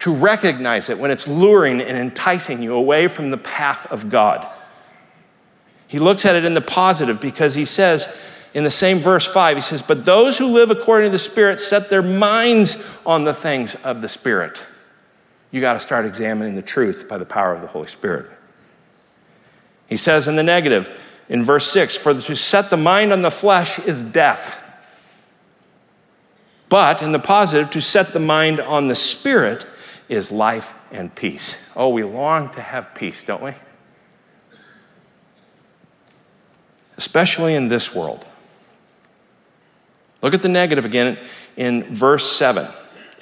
to 0.00 0.12
recognize 0.12 0.90
it 0.90 0.98
when 0.98 1.10
it's 1.10 1.26
luring 1.26 1.80
and 1.80 1.96
enticing 1.96 2.62
you 2.62 2.74
away 2.74 3.08
from 3.08 3.30
the 3.30 3.38
path 3.38 3.86
of 3.90 4.10
God. 4.10 4.46
He 5.90 5.98
looks 5.98 6.24
at 6.24 6.36
it 6.36 6.44
in 6.44 6.54
the 6.54 6.62
positive 6.62 7.20
because 7.20 7.54
he 7.54 7.66
says 7.66 8.08
in 8.54 8.64
the 8.64 8.70
same 8.70 8.98
verse 8.98 9.26
5, 9.26 9.56
he 9.56 9.60
says, 9.60 9.82
But 9.82 10.04
those 10.04 10.38
who 10.38 10.46
live 10.46 10.70
according 10.70 11.08
to 11.08 11.12
the 11.12 11.18
Spirit 11.18 11.60
set 11.60 11.90
their 11.90 12.02
minds 12.02 12.76
on 13.04 13.24
the 13.24 13.34
things 13.34 13.74
of 13.76 14.00
the 14.00 14.08
Spirit 14.08 14.64
you 15.50 15.60
got 15.60 15.74
to 15.74 15.80
start 15.80 16.04
examining 16.04 16.54
the 16.54 16.62
truth 16.62 17.08
by 17.08 17.18
the 17.18 17.26
power 17.26 17.52
of 17.52 17.60
the 17.60 17.66
Holy 17.66 17.88
Spirit. 17.88 18.30
He 19.88 19.96
says 19.96 20.28
in 20.28 20.36
the 20.36 20.42
negative, 20.42 20.88
in 21.28 21.44
verse 21.44 21.70
6, 21.72 21.96
for 21.96 22.14
to 22.14 22.36
set 22.36 22.70
the 22.70 22.76
mind 22.76 23.12
on 23.12 23.22
the 23.22 23.30
flesh 23.30 23.78
is 23.80 24.02
death. 24.02 24.62
But 26.68 27.02
in 27.02 27.10
the 27.10 27.18
positive, 27.18 27.70
to 27.70 27.80
set 27.80 28.12
the 28.12 28.20
mind 28.20 28.60
on 28.60 28.86
the 28.86 28.94
spirit 28.94 29.66
is 30.08 30.30
life 30.30 30.74
and 30.92 31.12
peace. 31.12 31.56
Oh, 31.74 31.88
we 31.88 32.04
long 32.04 32.50
to 32.50 32.60
have 32.60 32.94
peace, 32.94 33.24
don't 33.24 33.42
we? 33.42 33.52
Especially 37.00 37.54
in 37.54 37.68
this 37.68 37.94
world. 37.94 38.26
Look 40.20 40.34
at 40.34 40.42
the 40.42 40.50
negative 40.50 40.84
again 40.84 41.16
in 41.56 41.94
verse 41.94 42.30
7. 42.30 42.68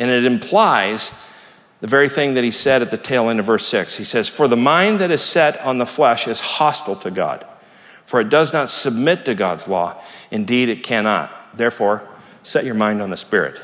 And 0.01 0.11
it 0.11 0.25
implies 0.25 1.12
the 1.81 1.87
very 1.87 2.09
thing 2.09 2.35
that 2.35 2.43
he 2.43 2.51
said 2.51 2.83
at 2.83 2.91
the 2.91 2.97
tail 2.99 3.31
end 3.31 3.38
of 3.38 3.47
verse 3.47 3.64
6. 3.69 3.97
He 3.97 4.03
says, 4.03 4.29
For 4.29 4.49
the 4.49 4.57
mind 4.57 4.99
that 4.99 5.12
is 5.12 5.23
set 5.23 5.61
on 5.61 5.79
the 5.79 5.87
flesh 5.87 6.27
is 6.27 6.41
hostile 6.41 6.97
to 6.97 7.12
God, 7.12 7.47
for 8.05 8.21
it 8.21 8.31
does 8.31 8.53
not 8.53 8.69
submit 8.69 9.25
to 9.27 9.37
God's 9.37 9.69
law. 9.69 10.03
Indeed, 10.33 10.69
it 10.71 10.83
cannot. 10.83 11.57
Therefore, 11.57 12.03
set 12.43 12.64
your 12.64 12.75
mind 12.75 13.01
on 13.01 13.11
the 13.11 13.17
Spirit. 13.17 13.61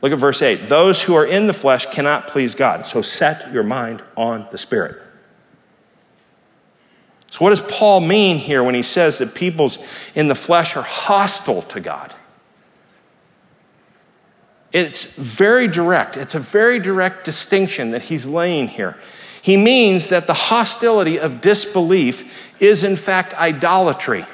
Look 0.00 0.12
at 0.12 0.18
verse 0.18 0.40
8. 0.40 0.70
Those 0.70 1.02
who 1.02 1.14
are 1.14 1.26
in 1.26 1.46
the 1.46 1.52
flesh 1.52 1.84
cannot 1.84 2.26
please 2.26 2.54
God. 2.54 2.86
So 2.86 3.02
set 3.02 3.52
your 3.52 3.64
mind 3.64 4.02
on 4.16 4.48
the 4.50 4.56
Spirit. 4.56 5.02
So, 7.30 7.44
what 7.44 7.50
does 7.50 7.62
Paul 7.62 8.00
mean 8.00 8.38
here 8.38 8.62
when 8.62 8.74
he 8.74 8.82
says 8.82 9.18
that 9.18 9.34
peoples 9.34 9.78
in 10.14 10.28
the 10.28 10.34
flesh 10.34 10.76
are 10.76 10.82
hostile 10.82 11.62
to 11.62 11.80
God? 11.80 12.14
It's 14.72 15.04
very 15.16 15.68
direct. 15.68 16.16
It's 16.16 16.34
a 16.34 16.40
very 16.40 16.78
direct 16.78 17.24
distinction 17.24 17.90
that 17.92 18.02
he's 18.02 18.26
laying 18.26 18.68
here. 18.68 18.96
He 19.40 19.56
means 19.56 20.08
that 20.08 20.26
the 20.26 20.34
hostility 20.34 21.18
of 21.18 21.40
disbelief 21.40 22.50
is, 22.60 22.82
in 22.82 22.96
fact, 22.96 23.34
idolatry. 23.34 24.26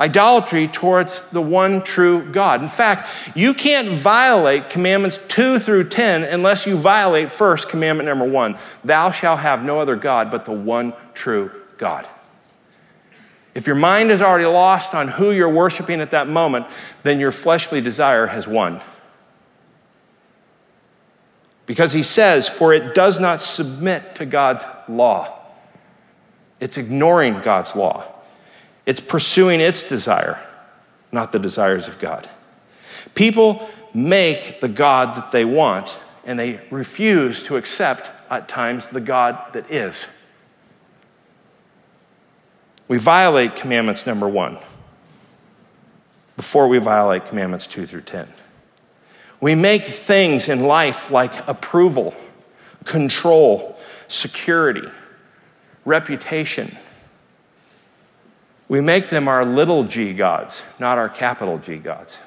Idolatry 0.00 0.68
towards 0.68 1.22
the 1.32 1.42
one 1.42 1.82
true 1.82 2.30
God. 2.30 2.62
In 2.62 2.68
fact, 2.68 3.08
you 3.34 3.54
can't 3.54 3.88
violate 3.88 4.70
commandments 4.70 5.18
2 5.26 5.58
through 5.58 5.88
10 5.88 6.22
unless 6.22 6.66
you 6.66 6.76
violate 6.76 7.30
first 7.30 7.68
commandment 7.68 8.06
number 8.06 8.24
1 8.24 8.56
Thou 8.84 9.10
shalt 9.10 9.40
have 9.40 9.64
no 9.64 9.80
other 9.80 9.96
God 9.96 10.30
but 10.30 10.44
the 10.44 10.52
one 10.52 10.92
true 11.14 11.50
God. 11.78 12.06
If 13.54 13.66
your 13.66 13.76
mind 13.76 14.10
is 14.10 14.22
already 14.22 14.44
lost 14.44 14.94
on 14.94 15.08
who 15.08 15.32
you're 15.32 15.48
worshiping 15.48 16.00
at 16.00 16.12
that 16.12 16.28
moment, 16.28 16.66
then 17.02 17.18
your 17.18 17.32
fleshly 17.32 17.80
desire 17.80 18.26
has 18.26 18.46
won. 18.46 18.80
Because 21.66 21.92
he 21.92 22.02
says, 22.02 22.48
For 22.48 22.72
it 22.72 22.94
does 22.94 23.18
not 23.18 23.40
submit 23.40 24.14
to 24.14 24.26
God's 24.26 24.64
law. 24.88 25.34
It's 26.60 26.76
ignoring 26.76 27.40
God's 27.40 27.74
law, 27.74 28.04
it's 28.86 29.00
pursuing 29.00 29.60
its 29.60 29.82
desire, 29.82 30.38
not 31.12 31.32
the 31.32 31.38
desires 31.38 31.88
of 31.88 31.98
God. 31.98 32.28
People 33.14 33.68
make 33.94 34.60
the 34.60 34.68
God 34.68 35.16
that 35.16 35.32
they 35.32 35.44
want, 35.44 35.98
and 36.24 36.38
they 36.38 36.60
refuse 36.70 37.42
to 37.44 37.56
accept 37.56 38.10
at 38.30 38.48
times 38.48 38.88
the 38.88 39.00
God 39.00 39.52
that 39.52 39.70
is. 39.70 40.06
We 42.88 42.96
violate 42.96 43.54
commandments 43.54 44.06
number 44.06 44.26
one 44.26 44.58
before 46.36 46.68
we 46.68 46.78
violate 46.78 47.26
commandments 47.26 47.66
two 47.66 47.84
through 47.84 48.02
10. 48.02 48.28
We 49.40 49.54
make 49.54 49.84
things 49.84 50.48
in 50.48 50.64
life 50.64 51.10
like 51.10 51.46
approval, 51.46 52.14
control, 52.84 53.78
security, 54.08 54.88
reputation. 55.84 56.76
We 58.68 58.80
make 58.80 59.08
them 59.08 59.28
our 59.28 59.44
little 59.44 59.84
g 59.84 60.12
gods, 60.12 60.62
not 60.78 60.98
our 60.98 61.08
capital 61.08 61.58
G 61.58 61.76
gods. 61.76 62.18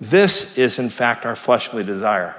This 0.00 0.56
is, 0.56 0.78
in 0.78 0.90
fact, 0.90 1.26
our 1.26 1.34
fleshly 1.34 1.82
desire. 1.82 2.36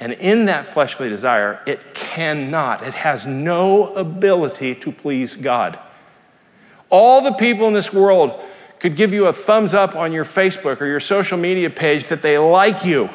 And 0.00 0.12
in 0.12 0.46
that 0.46 0.66
fleshly 0.66 1.08
desire, 1.08 1.60
it 1.66 1.94
cannot, 1.94 2.82
it 2.82 2.94
has 2.94 3.26
no 3.26 3.94
ability 3.94 4.74
to 4.76 4.90
please 4.90 5.36
God. 5.36 5.78
All 6.94 7.22
the 7.22 7.32
people 7.32 7.66
in 7.66 7.72
this 7.74 7.92
world 7.92 8.40
could 8.78 8.94
give 8.94 9.12
you 9.12 9.26
a 9.26 9.32
thumbs 9.32 9.74
up 9.74 9.96
on 9.96 10.12
your 10.12 10.24
Facebook 10.24 10.80
or 10.80 10.86
your 10.86 11.00
social 11.00 11.36
media 11.36 11.68
page 11.68 12.06
that 12.06 12.22
they 12.22 12.38
like 12.38 12.84
you, 12.84 13.10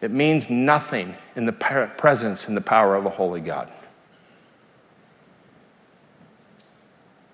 it 0.00 0.10
means 0.10 0.48
nothing 0.48 1.14
in 1.36 1.44
the 1.44 1.52
presence 1.52 2.48
and 2.48 2.56
the 2.56 2.62
power 2.62 2.96
of 2.96 3.04
a 3.04 3.10
holy 3.10 3.42
God. 3.42 3.70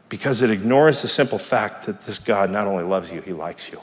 Because 0.09 0.43
it 0.43 0.51
ignores 0.51 1.03
the 1.03 1.09
simple 1.09 1.39
fact 1.39 1.87
that 1.87 2.01
this 2.01 2.19
God 2.19 2.51
not 2.51 2.67
only 2.67 2.83
loves 2.83 3.13
you, 3.13 3.21
he 3.21 3.33
likes 3.33 3.71
you. 3.71 3.81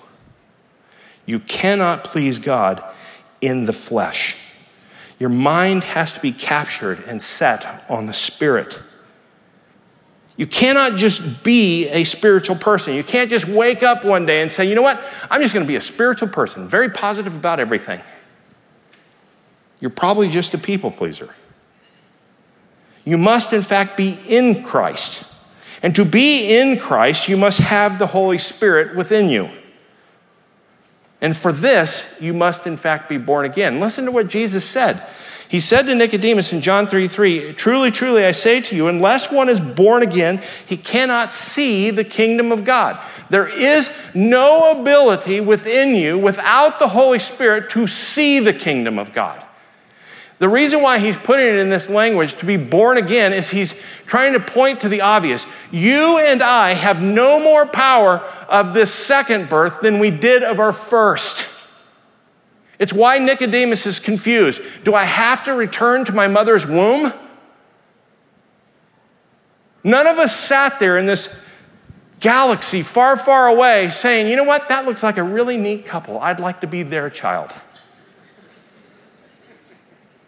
You 1.25 1.39
cannot 1.39 2.03
please 2.03 2.37
God 2.37 2.83
in 3.39 3.65
the 3.65 3.71
flesh. 3.71 4.35
Your 5.19 5.29
mind 5.29 5.85
has 5.85 6.11
to 6.11 6.19
be 6.19 6.33
captured 6.33 7.01
and 7.07 7.21
set 7.21 7.85
on 7.89 8.07
the 8.07 8.13
Spirit. 8.13 8.81
You 10.37 10.45
cannot 10.45 10.97
just 10.97 11.43
be 11.43 11.87
a 11.87 12.03
spiritual 12.03 12.57
person. 12.57 12.93
You 12.93 13.03
can't 13.03 13.29
just 13.29 13.47
wake 13.47 13.83
up 13.83 14.03
one 14.03 14.25
day 14.25 14.41
and 14.41 14.51
say, 14.51 14.67
you 14.67 14.75
know 14.75 14.81
what? 14.81 15.01
I'm 15.29 15.41
just 15.41 15.53
going 15.53 15.65
to 15.65 15.67
be 15.67 15.77
a 15.77 15.81
spiritual 15.81 16.27
person, 16.27 16.67
very 16.67 16.89
positive 16.89 17.35
about 17.35 17.59
everything. 17.59 18.01
You're 19.79 19.91
probably 19.91 20.29
just 20.29 20.53
a 20.53 20.57
people 20.57 20.91
pleaser. 20.91 21.33
You 23.05 23.17
must, 23.17 23.53
in 23.53 23.61
fact, 23.61 23.95
be 23.95 24.19
in 24.27 24.63
Christ. 24.63 25.23
And 25.81 25.95
to 25.95 26.03
be 26.03 26.57
in 26.57 26.79
Christ, 26.79 27.29
you 27.29 27.37
must 27.37 27.59
have 27.59 27.99
the 27.99 28.07
Holy 28.07 28.39
Spirit 28.39 28.95
within 28.95 29.29
you. 29.29 29.49
And 31.21 31.37
for 31.37 31.51
this, 31.51 32.15
you 32.19 32.33
must, 32.33 32.67
in 32.67 32.77
fact, 32.77 33.07
be 33.07 33.17
born 33.17 33.45
again. 33.45 33.79
Listen 33.79 34.05
to 34.05 34.11
what 34.11 34.27
Jesus 34.27 34.65
said. 34.65 35.05
He 35.55 35.61
said 35.61 35.83
to 35.83 35.95
Nicodemus 35.95 36.51
in 36.51 36.59
John 36.59 36.85
3 36.85 37.07
3, 37.07 37.53
Truly, 37.53 37.89
truly, 37.89 38.25
I 38.25 38.31
say 38.31 38.59
to 38.59 38.75
you, 38.75 38.89
unless 38.89 39.31
one 39.31 39.47
is 39.47 39.61
born 39.61 40.03
again, 40.03 40.43
he 40.65 40.75
cannot 40.75 41.31
see 41.31 41.91
the 41.91 42.03
kingdom 42.03 42.51
of 42.51 42.65
God. 42.65 43.01
There 43.29 43.47
is 43.47 43.89
no 44.13 44.71
ability 44.71 45.39
within 45.39 45.95
you 45.95 46.17
without 46.17 46.77
the 46.77 46.89
Holy 46.89 47.19
Spirit 47.19 47.69
to 47.69 47.87
see 47.87 48.41
the 48.41 48.51
kingdom 48.51 48.99
of 48.99 49.13
God. 49.13 49.45
The 50.39 50.49
reason 50.49 50.81
why 50.81 50.99
he's 50.99 51.17
putting 51.17 51.45
it 51.45 51.55
in 51.55 51.69
this 51.69 51.89
language, 51.89 52.35
to 52.35 52.45
be 52.45 52.57
born 52.57 52.97
again, 52.97 53.31
is 53.31 53.49
he's 53.49 53.81
trying 54.07 54.33
to 54.33 54.41
point 54.41 54.81
to 54.81 54.89
the 54.89 54.99
obvious. 54.99 55.47
You 55.71 56.17
and 56.17 56.43
I 56.43 56.73
have 56.73 57.01
no 57.01 57.39
more 57.39 57.65
power 57.65 58.17
of 58.49 58.73
this 58.73 58.93
second 58.93 59.47
birth 59.47 59.79
than 59.79 59.99
we 59.99 60.11
did 60.11 60.43
of 60.43 60.59
our 60.59 60.73
first. 60.73 61.47
It's 62.77 62.93
why 62.93 63.19
Nicodemus 63.19 63.85
is 63.85 63.99
confused. 63.99 64.61
Do 64.83 64.95
I 64.95 65.05
have 65.05 65.43
to 65.45 65.53
return 65.53 66.05
to 66.05 66.13
my 66.13 66.27
mother's 66.27 66.67
womb? 66.67 67.13
None 69.83 70.07
of 70.07 70.17
us 70.17 70.35
sat 70.35 70.79
there 70.79 70.97
in 70.97 71.05
this 71.05 71.29
galaxy 72.19 72.81
far, 72.81 73.17
far 73.17 73.47
away 73.47 73.89
saying, 73.89 74.27
you 74.27 74.35
know 74.35 74.43
what, 74.43 74.67
that 74.69 74.85
looks 74.85 75.03
like 75.03 75.17
a 75.17 75.23
really 75.23 75.57
neat 75.57 75.85
couple. 75.85 76.19
I'd 76.19 76.39
like 76.39 76.61
to 76.61 76.67
be 76.67 76.83
their 76.83 77.09
child. 77.09 77.53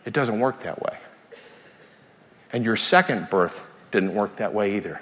It 0.06 0.14
doesn't 0.14 0.40
work 0.40 0.62
that 0.62 0.82
way. 0.82 0.98
And 2.54 2.64
your 2.64 2.76
second 2.76 3.30
birth 3.30 3.66
didn't 3.92 4.14
work 4.14 4.38
that 4.38 4.54
way 4.54 4.76
either. 4.76 5.02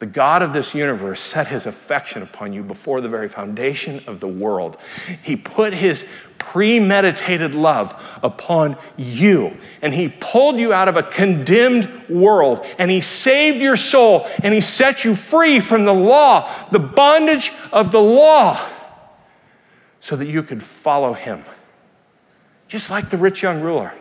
The 0.00 0.06
God 0.06 0.40
of 0.40 0.54
this 0.54 0.74
universe 0.74 1.20
set 1.20 1.48
his 1.48 1.66
affection 1.66 2.22
upon 2.22 2.54
you 2.54 2.62
before 2.62 3.02
the 3.02 3.08
very 3.08 3.28
foundation 3.28 4.02
of 4.06 4.18
the 4.18 4.26
world. 4.26 4.78
He 5.22 5.36
put 5.36 5.74
his 5.74 6.08
premeditated 6.38 7.54
love 7.54 8.18
upon 8.22 8.78
you, 8.96 9.58
and 9.82 9.92
he 9.92 10.08
pulled 10.08 10.58
you 10.58 10.72
out 10.72 10.88
of 10.88 10.96
a 10.96 11.02
condemned 11.02 12.08
world, 12.08 12.64
and 12.78 12.90
he 12.90 13.02
saved 13.02 13.60
your 13.60 13.76
soul, 13.76 14.26
and 14.42 14.54
he 14.54 14.62
set 14.62 15.04
you 15.04 15.14
free 15.14 15.60
from 15.60 15.84
the 15.84 15.92
law, 15.92 16.50
the 16.70 16.78
bondage 16.78 17.52
of 17.70 17.90
the 17.90 18.00
law, 18.00 18.58
so 20.00 20.16
that 20.16 20.28
you 20.28 20.42
could 20.42 20.62
follow 20.62 21.12
him. 21.12 21.44
Just 22.68 22.90
like 22.90 23.10
the 23.10 23.18
rich 23.18 23.42
young 23.42 23.60
ruler. 23.60 23.92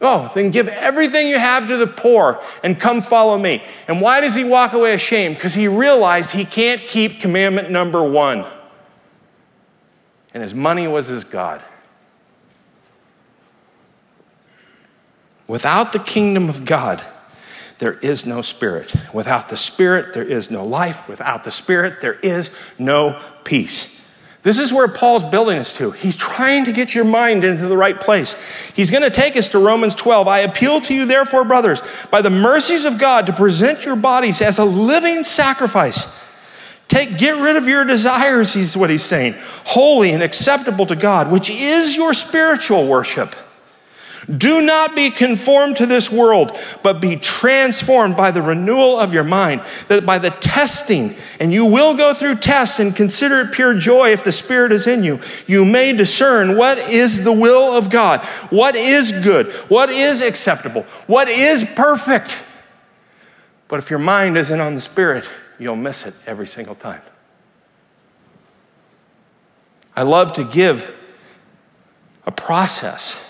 Oh, 0.00 0.30
then 0.34 0.50
give 0.50 0.66
everything 0.66 1.28
you 1.28 1.38
have 1.38 1.66
to 1.66 1.76
the 1.76 1.86
poor 1.86 2.42
and 2.62 2.80
come 2.80 3.02
follow 3.02 3.36
me. 3.36 3.62
And 3.86 4.00
why 4.00 4.22
does 4.22 4.34
he 4.34 4.44
walk 4.44 4.72
away 4.72 4.94
ashamed? 4.94 5.34
Because 5.34 5.54
he 5.54 5.68
realized 5.68 6.30
he 6.30 6.46
can't 6.46 6.86
keep 6.86 7.20
commandment 7.20 7.70
number 7.70 8.02
one. 8.02 8.46
And 10.32 10.42
his 10.42 10.54
money 10.54 10.88
was 10.88 11.08
his 11.08 11.24
God. 11.24 11.62
Without 15.46 15.92
the 15.92 15.98
kingdom 15.98 16.48
of 16.48 16.64
God, 16.64 17.04
there 17.78 17.94
is 17.94 18.24
no 18.24 18.40
spirit. 18.40 18.94
Without 19.12 19.48
the 19.48 19.56
spirit, 19.56 20.14
there 20.14 20.24
is 20.24 20.50
no 20.50 20.64
life. 20.64 21.08
Without 21.08 21.44
the 21.44 21.50
spirit, 21.50 22.00
there 22.00 22.14
is 22.14 22.54
no 22.78 23.20
peace. 23.44 23.99
This 24.42 24.58
is 24.58 24.72
where 24.72 24.88
Paul's 24.88 25.24
building 25.24 25.58
us 25.58 25.76
to. 25.76 25.90
He's 25.90 26.16
trying 26.16 26.64
to 26.64 26.72
get 26.72 26.94
your 26.94 27.04
mind 27.04 27.44
into 27.44 27.66
the 27.66 27.76
right 27.76 28.00
place. 28.00 28.36
He's 28.74 28.90
going 28.90 29.02
to 29.02 29.10
take 29.10 29.36
us 29.36 29.48
to 29.50 29.58
Romans 29.58 29.94
12. 29.94 30.26
I 30.28 30.38
appeal 30.40 30.80
to 30.82 30.94
you, 30.94 31.04
therefore, 31.04 31.44
brothers, 31.44 31.82
by 32.10 32.22
the 32.22 32.30
mercies 32.30 32.86
of 32.86 32.98
God, 32.98 33.26
to 33.26 33.34
present 33.34 33.84
your 33.84 33.96
bodies 33.96 34.40
as 34.40 34.58
a 34.58 34.64
living 34.64 35.24
sacrifice. 35.24 36.06
Take, 36.88 37.18
get 37.18 37.32
rid 37.32 37.56
of 37.56 37.68
your 37.68 37.84
desires, 37.84 38.56
is 38.56 38.76
what 38.76 38.88
he's 38.88 39.04
saying, 39.04 39.34
holy 39.64 40.10
and 40.10 40.22
acceptable 40.22 40.86
to 40.86 40.96
God, 40.96 41.30
which 41.30 41.50
is 41.50 41.94
your 41.94 42.14
spiritual 42.14 42.88
worship. 42.88 43.36
Do 44.36 44.60
not 44.60 44.94
be 44.94 45.10
conformed 45.10 45.76
to 45.78 45.86
this 45.86 46.10
world, 46.10 46.56
but 46.82 47.00
be 47.00 47.16
transformed 47.16 48.16
by 48.16 48.30
the 48.30 48.42
renewal 48.42 48.98
of 48.98 49.12
your 49.12 49.24
mind, 49.24 49.62
that 49.88 50.06
by 50.06 50.18
the 50.18 50.30
testing, 50.30 51.16
and 51.40 51.52
you 51.52 51.66
will 51.66 51.94
go 51.94 52.14
through 52.14 52.36
tests 52.36 52.78
and 52.78 52.94
consider 52.94 53.40
it 53.40 53.52
pure 53.52 53.74
joy 53.74 54.12
if 54.12 54.22
the 54.22 54.30
Spirit 54.30 54.72
is 54.72 54.86
in 54.86 55.02
you, 55.02 55.20
you 55.46 55.64
may 55.64 55.92
discern 55.92 56.56
what 56.56 56.78
is 56.78 57.24
the 57.24 57.32
will 57.32 57.76
of 57.76 57.90
God, 57.90 58.24
what 58.50 58.76
is 58.76 59.10
good, 59.10 59.52
what 59.68 59.90
is 59.90 60.20
acceptable, 60.20 60.82
what 61.06 61.28
is 61.28 61.64
perfect. 61.64 62.42
But 63.66 63.78
if 63.78 63.90
your 63.90 63.98
mind 63.98 64.36
isn't 64.36 64.60
on 64.60 64.74
the 64.74 64.80
Spirit, 64.80 65.28
you'll 65.58 65.76
miss 65.76 66.06
it 66.06 66.14
every 66.26 66.46
single 66.46 66.74
time. 66.74 67.02
I 69.96 70.02
love 70.02 70.32
to 70.34 70.44
give 70.44 70.88
a 72.26 72.30
process 72.30 73.29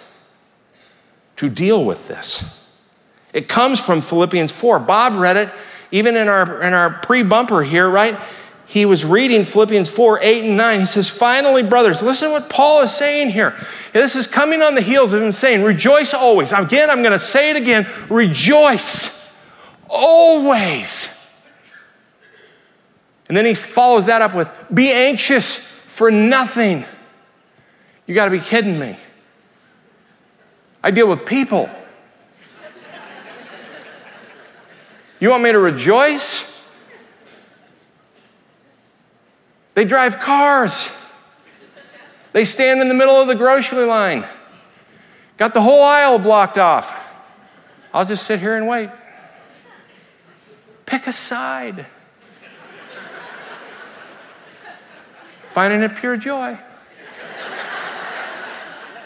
to 1.40 1.48
deal 1.48 1.82
with 1.82 2.06
this. 2.06 2.62
It 3.32 3.48
comes 3.48 3.80
from 3.80 4.02
Philippians 4.02 4.52
4. 4.52 4.78
Bob 4.80 5.14
read 5.14 5.38
it 5.38 5.50
even 5.90 6.14
in 6.14 6.28
our, 6.28 6.60
in 6.60 6.74
our 6.74 6.90
pre 6.90 7.22
bumper 7.22 7.62
here, 7.62 7.88
right? 7.88 8.20
He 8.66 8.84
was 8.84 9.06
reading 9.06 9.44
Philippians 9.44 9.90
4 9.90 10.20
8 10.22 10.44
and 10.44 10.56
9. 10.58 10.80
He 10.80 10.86
says, 10.86 11.08
Finally, 11.08 11.62
brothers, 11.62 12.02
listen 12.02 12.28
to 12.28 12.32
what 12.32 12.50
Paul 12.50 12.82
is 12.82 12.94
saying 12.94 13.30
here. 13.30 13.56
This 13.94 14.16
is 14.16 14.26
coming 14.26 14.60
on 14.60 14.74
the 14.74 14.82
heels 14.82 15.14
of 15.14 15.22
him 15.22 15.32
saying, 15.32 15.62
Rejoice 15.62 16.12
always. 16.12 16.52
Again, 16.52 16.90
I'm 16.90 17.00
going 17.00 17.12
to 17.12 17.18
say 17.18 17.48
it 17.48 17.56
again 17.56 17.88
rejoice 18.10 19.32
always. 19.88 21.26
And 23.28 23.36
then 23.36 23.46
he 23.46 23.54
follows 23.54 24.06
that 24.06 24.20
up 24.20 24.34
with, 24.34 24.50
Be 24.72 24.92
anxious 24.92 25.56
for 25.56 26.10
nothing. 26.10 26.84
You 28.06 28.14
got 28.14 28.26
to 28.26 28.30
be 28.30 28.40
kidding 28.40 28.78
me. 28.78 28.98
I 30.82 30.90
deal 30.90 31.08
with 31.08 31.26
people. 31.26 31.68
You 35.18 35.30
want 35.30 35.42
me 35.42 35.52
to 35.52 35.58
rejoice? 35.58 36.50
They 39.74 39.84
drive 39.84 40.18
cars. 40.18 40.90
They 42.32 42.44
stand 42.44 42.80
in 42.80 42.88
the 42.88 42.94
middle 42.94 43.16
of 43.16 43.28
the 43.28 43.34
grocery 43.34 43.84
line. 43.84 44.24
Got 45.36 45.52
the 45.54 45.60
whole 45.60 45.82
aisle 45.82 46.18
blocked 46.18 46.58
off. 46.58 47.08
I'll 47.92 48.04
just 48.04 48.24
sit 48.24 48.40
here 48.40 48.56
and 48.56 48.66
wait. 48.66 48.88
Pick 50.86 51.06
a 51.06 51.12
side. 51.12 51.86
Finding 55.50 55.82
it 55.82 55.96
pure 55.96 56.16
joy. 56.16 56.58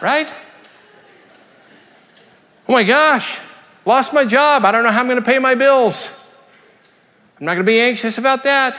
Right? 0.00 0.32
Oh 2.66 2.72
my 2.72 2.82
gosh, 2.82 3.40
lost 3.84 4.14
my 4.14 4.24
job. 4.24 4.64
I 4.64 4.72
don't 4.72 4.84
know 4.84 4.90
how 4.90 5.00
I'm 5.00 5.06
going 5.06 5.18
to 5.18 5.24
pay 5.24 5.38
my 5.38 5.54
bills. 5.54 6.10
I'm 7.38 7.46
not 7.46 7.54
going 7.54 7.66
to 7.66 7.70
be 7.70 7.80
anxious 7.80 8.16
about 8.16 8.44
that. 8.44 8.78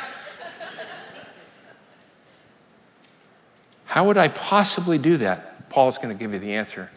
How 3.85 4.05
would 4.07 4.17
I 4.17 4.27
possibly 4.27 4.97
do 4.97 5.17
that? 5.17 5.69
Paul's 5.69 5.97
going 5.99 6.15
to 6.15 6.19
give 6.19 6.33
you 6.33 6.39
the 6.39 6.53
answer. 6.53 6.89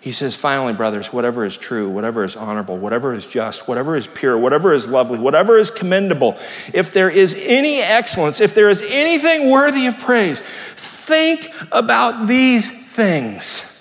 He 0.00 0.12
says, 0.12 0.34
finally, 0.36 0.72
brothers, 0.72 1.12
whatever 1.12 1.44
is 1.44 1.56
true, 1.56 1.90
whatever 1.90 2.24
is 2.24 2.36
honorable, 2.36 2.78
whatever 2.78 3.12
is 3.12 3.26
just, 3.26 3.68
whatever 3.68 3.96
is 3.96 4.06
pure, 4.06 4.38
whatever 4.38 4.72
is 4.72 4.86
lovely, 4.86 5.18
whatever 5.18 5.58
is 5.58 5.70
commendable, 5.70 6.38
if 6.72 6.92
there 6.92 7.10
is 7.10 7.34
any 7.38 7.80
excellence, 7.80 8.40
if 8.40 8.54
there 8.54 8.70
is 8.70 8.82
anything 8.82 9.50
worthy 9.50 9.86
of 9.86 9.98
praise, 9.98 10.40
think 10.40 11.52
about 11.72 12.26
these 12.26 12.86
things 12.88 13.75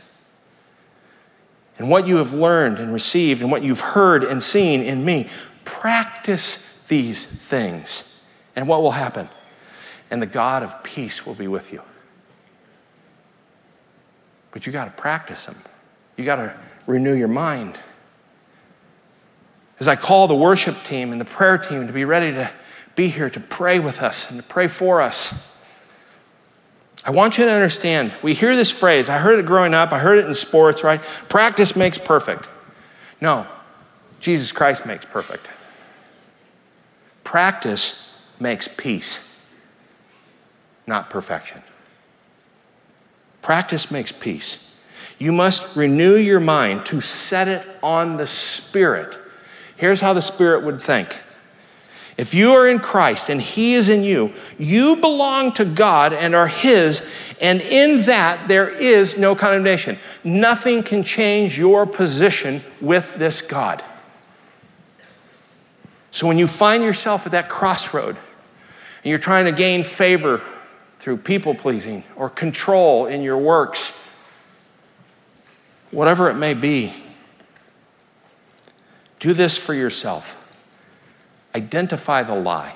and 1.77 1.89
what 1.89 2.07
you 2.07 2.17
have 2.17 2.33
learned 2.33 2.79
and 2.79 2.93
received 2.93 3.41
and 3.41 3.51
what 3.51 3.63
you've 3.63 3.81
heard 3.81 4.23
and 4.23 4.41
seen 4.41 4.81
in 4.81 5.03
me. 5.03 5.27
Practice 5.63 6.73
these 6.87 7.25
things. 7.25 8.21
And 8.55 8.67
what 8.67 8.81
will 8.81 8.91
happen? 8.91 9.27
And 10.09 10.21
the 10.21 10.27
God 10.27 10.63
of 10.63 10.83
peace 10.83 11.25
will 11.25 11.35
be 11.35 11.47
with 11.47 11.73
you. 11.73 11.81
But 14.51 14.65
you 14.65 14.71
got 14.71 14.85
to 14.85 14.91
practice 14.91 15.45
them. 15.45 15.57
You 16.15 16.23
got 16.23 16.37
to 16.37 16.55
renew 16.87 17.13
your 17.13 17.27
mind. 17.27 17.77
As 19.79 19.89
I 19.89 19.97
call 19.97 20.27
the 20.27 20.35
worship 20.35 20.83
team 20.83 21.11
and 21.11 21.19
the 21.19 21.25
prayer 21.25 21.57
team 21.57 21.87
to 21.87 21.93
be 21.93 22.05
ready 22.05 22.31
to 22.31 22.49
be 22.95 23.09
here 23.09 23.29
to 23.29 23.39
pray 23.39 23.79
with 23.79 24.01
us 24.01 24.31
and 24.31 24.39
to 24.39 24.47
pray 24.47 24.69
for 24.69 25.01
us. 25.01 25.33
I 27.05 27.11
want 27.11 27.37
you 27.37 27.45
to 27.45 27.51
understand, 27.51 28.15
we 28.23 28.33
hear 28.33 28.55
this 28.55 28.71
phrase. 28.71 29.09
I 29.09 29.19
heard 29.19 29.37
it 29.37 29.45
growing 29.45 29.75
up, 29.75 29.93
I 29.93 29.99
heard 29.99 30.17
it 30.17 30.25
in 30.25 30.33
sports, 30.33 30.83
right? 30.83 30.99
Practice 31.29 31.75
makes 31.75 31.99
perfect. 31.99 32.49
No, 33.21 33.45
Jesus 34.19 34.51
Christ 34.51 34.87
makes 34.87 35.05
perfect. 35.05 35.47
Practice 37.23 38.09
makes 38.39 38.67
peace, 38.67 39.37
not 40.87 41.11
perfection. 41.11 41.61
Practice 43.43 43.91
makes 43.91 44.11
peace. 44.11 44.71
You 45.19 45.31
must 45.31 45.75
renew 45.75 46.15
your 46.15 46.39
mind 46.39 46.87
to 46.87 47.01
set 47.01 47.47
it 47.47 47.65
on 47.83 48.17
the 48.17 48.25
Spirit. 48.25 49.19
Here's 49.77 50.01
how 50.01 50.13
the 50.13 50.21
Spirit 50.21 50.63
would 50.63 50.81
think 50.81 51.21
if 52.17 52.33
you 52.33 52.53
are 52.53 52.67
in 52.67 52.79
Christ 52.79 53.29
and 53.29 53.41
He 53.41 53.73
is 53.73 53.89
in 53.89 54.03
you, 54.03 54.33
you 54.57 54.95
belong 54.95 55.51
to 55.53 55.65
God 55.65 56.13
and 56.13 56.33
are 56.33 56.47
His, 56.47 57.05
and 57.41 57.59
in 57.59 58.03
that 58.03 58.47
there 58.47 58.69
is 58.69 59.17
no 59.17 59.35
condemnation. 59.35 59.97
Nothing 60.23 60.81
can 60.81 61.03
change 61.03 61.57
your 61.57 61.85
position 61.85 62.63
with 62.79 63.15
this 63.15 63.41
God. 63.41 63.83
So 66.11 66.25
when 66.27 66.37
you 66.37 66.47
find 66.47 66.81
yourself 66.81 67.25
at 67.25 67.33
that 67.33 67.49
crossroad 67.49 68.15
and 68.15 69.09
you're 69.09 69.17
trying 69.17 69.45
to 69.45 69.51
gain 69.51 69.83
favor 69.83 70.41
through 70.99 71.17
people 71.17 71.53
pleasing 71.53 72.05
or 72.15 72.29
control 72.29 73.07
in 73.07 73.21
your 73.21 73.37
works, 73.37 73.91
whatever 75.91 76.29
it 76.29 76.35
may 76.35 76.53
be, 76.53 76.93
do 79.19 79.33
this 79.33 79.57
for 79.57 79.73
yourself. 79.73 80.41
Identify 81.55 82.23
the 82.23 82.35
lie. 82.35 82.75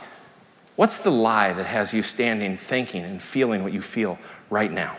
What's 0.78 1.02
the 1.02 1.12
lie 1.12 1.52
that 1.52 1.66
has 1.66 1.94
you 1.94 2.02
standing, 2.02 2.56
thinking, 2.56 3.04
and 3.04 3.22
feeling 3.22 3.62
what 3.62 3.74
you 3.74 3.82
feel 3.82 4.18
right 4.50 4.72
now? 4.72 4.96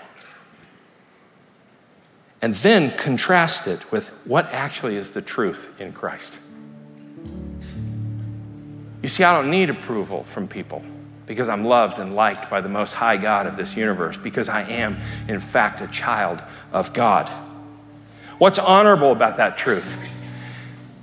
And 2.43 2.55
then 2.57 2.95
contrast 2.99 3.67
it 3.67 3.91
with 3.91 4.09
what 4.27 4.45
actually 4.53 4.97
is 4.97 5.11
the 5.11 5.23
truth 5.23 5.81
in 5.81 5.95
Christ. 5.95 6.39
You 9.03 9.09
see, 9.09 9.25
I 9.25 9.41
don't 9.41 9.51
need 9.51 9.71
approval 9.71 10.25
from 10.25 10.47
people 10.47 10.83
because 11.25 11.49
I'm 11.49 11.65
loved 11.65 11.99
and 11.99 12.15
liked 12.15 12.51
by 12.51 12.61
the 12.61 12.69
Most 12.69 12.93
High 12.93 13.17
God 13.17 13.47
of 13.47 13.57
this 13.57 13.77
universe, 13.77 14.19
because 14.19 14.51
I 14.51 14.63
am, 14.63 14.99
in 15.27 15.41
fact, 15.41 15.81
a 15.81 15.89
child 15.89 16.43
of 16.73 16.93
God. 16.93 17.31
What's 18.37 18.59
honorable 18.59 19.13
about 19.13 19.39
that 19.39 19.57
truth? 19.57 19.97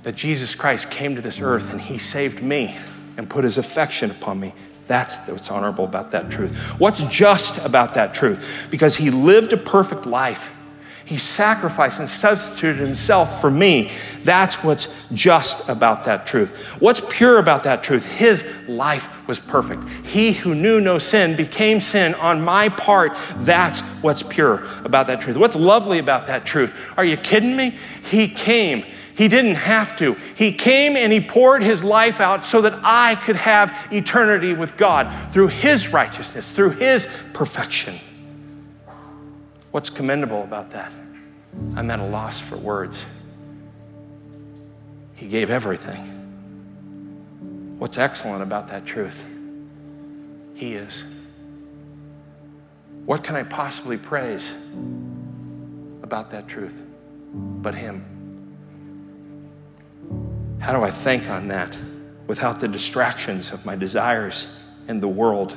That 0.02 0.14
Jesus 0.14 0.54
Christ 0.54 0.90
came 0.90 1.16
to 1.16 1.20
this 1.20 1.40
earth 1.40 1.72
and 1.72 1.80
he 1.80 1.98
saved 1.98 2.42
me 2.42 2.76
and 3.16 3.28
put 3.28 3.44
his 3.44 3.58
affection 3.58 4.10
upon 4.10 4.38
me. 4.40 4.54
That's 4.86 5.18
what's 5.26 5.50
honorable 5.50 5.84
about 5.84 6.12
that 6.12 6.30
truth. 6.30 6.56
What's 6.78 7.02
just 7.04 7.58
about 7.64 7.94
that 7.94 8.14
truth? 8.14 8.68
Because 8.70 8.96
he 8.96 9.10
lived 9.10 9.52
a 9.52 9.56
perfect 9.58 10.06
life 10.06 10.54
he 11.08 11.16
sacrificed 11.16 12.00
and 12.00 12.10
substituted 12.10 12.84
himself 12.84 13.40
for 13.40 13.50
me. 13.50 13.90
That's 14.24 14.62
what's 14.62 14.88
just 15.14 15.66
about 15.66 16.04
that 16.04 16.26
truth. 16.26 16.50
What's 16.80 17.00
pure 17.08 17.38
about 17.38 17.62
that 17.62 17.82
truth? 17.82 18.04
His 18.04 18.44
life 18.68 19.08
was 19.26 19.40
perfect. 19.40 19.88
He 20.04 20.32
who 20.32 20.54
knew 20.54 20.82
no 20.82 20.98
sin 20.98 21.34
became 21.34 21.80
sin 21.80 22.14
on 22.16 22.42
my 22.42 22.68
part. 22.68 23.16
That's 23.36 23.80
what's 24.02 24.22
pure 24.22 24.66
about 24.84 25.06
that 25.06 25.22
truth. 25.22 25.38
What's 25.38 25.56
lovely 25.56 25.98
about 25.98 26.26
that 26.26 26.44
truth? 26.44 26.74
Are 26.98 27.06
you 27.06 27.16
kidding 27.16 27.56
me? 27.56 27.78
He 28.10 28.28
came. 28.28 28.84
He 29.18 29.26
didn't 29.26 29.56
have 29.56 29.96
to. 29.96 30.14
He 30.36 30.52
came 30.52 30.94
and 30.96 31.12
he 31.12 31.20
poured 31.20 31.64
his 31.64 31.82
life 31.82 32.20
out 32.20 32.46
so 32.46 32.60
that 32.60 32.78
I 32.84 33.16
could 33.16 33.34
have 33.34 33.88
eternity 33.90 34.54
with 34.54 34.76
God 34.76 35.12
through 35.32 35.48
his 35.48 35.92
righteousness, 35.92 36.52
through 36.52 36.70
his 36.70 37.08
perfection. 37.32 37.98
What's 39.72 39.90
commendable 39.90 40.44
about 40.44 40.70
that? 40.70 40.92
I'm 41.74 41.90
at 41.90 41.98
a 41.98 42.06
loss 42.06 42.38
for 42.38 42.56
words. 42.56 43.04
He 45.16 45.26
gave 45.26 45.50
everything. 45.50 46.04
What's 47.80 47.98
excellent 47.98 48.44
about 48.44 48.68
that 48.68 48.86
truth? 48.86 49.26
He 50.54 50.74
is. 50.74 51.02
What 53.04 53.24
can 53.24 53.34
I 53.34 53.42
possibly 53.42 53.96
praise 53.96 54.52
about 56.04 56.30
that 56.30 56.46
truth 56.46 56.84
but 57.34 57.74
Him? 57.74 58.17
How 60.60 60.72
do 60.72 60.82
I 60.82 60.90
think 60.90 61.30
on 61.30 61.48
that 61.48 61.78
without 62.26 62.60
the 62.60 62.68
distractions 62.68 63.52
of 63.52 63.64
my 63.64 63.76
desires 63.76 64.48
and 64.88 65.02
the 65.02 65.08
world? 65.08 65.56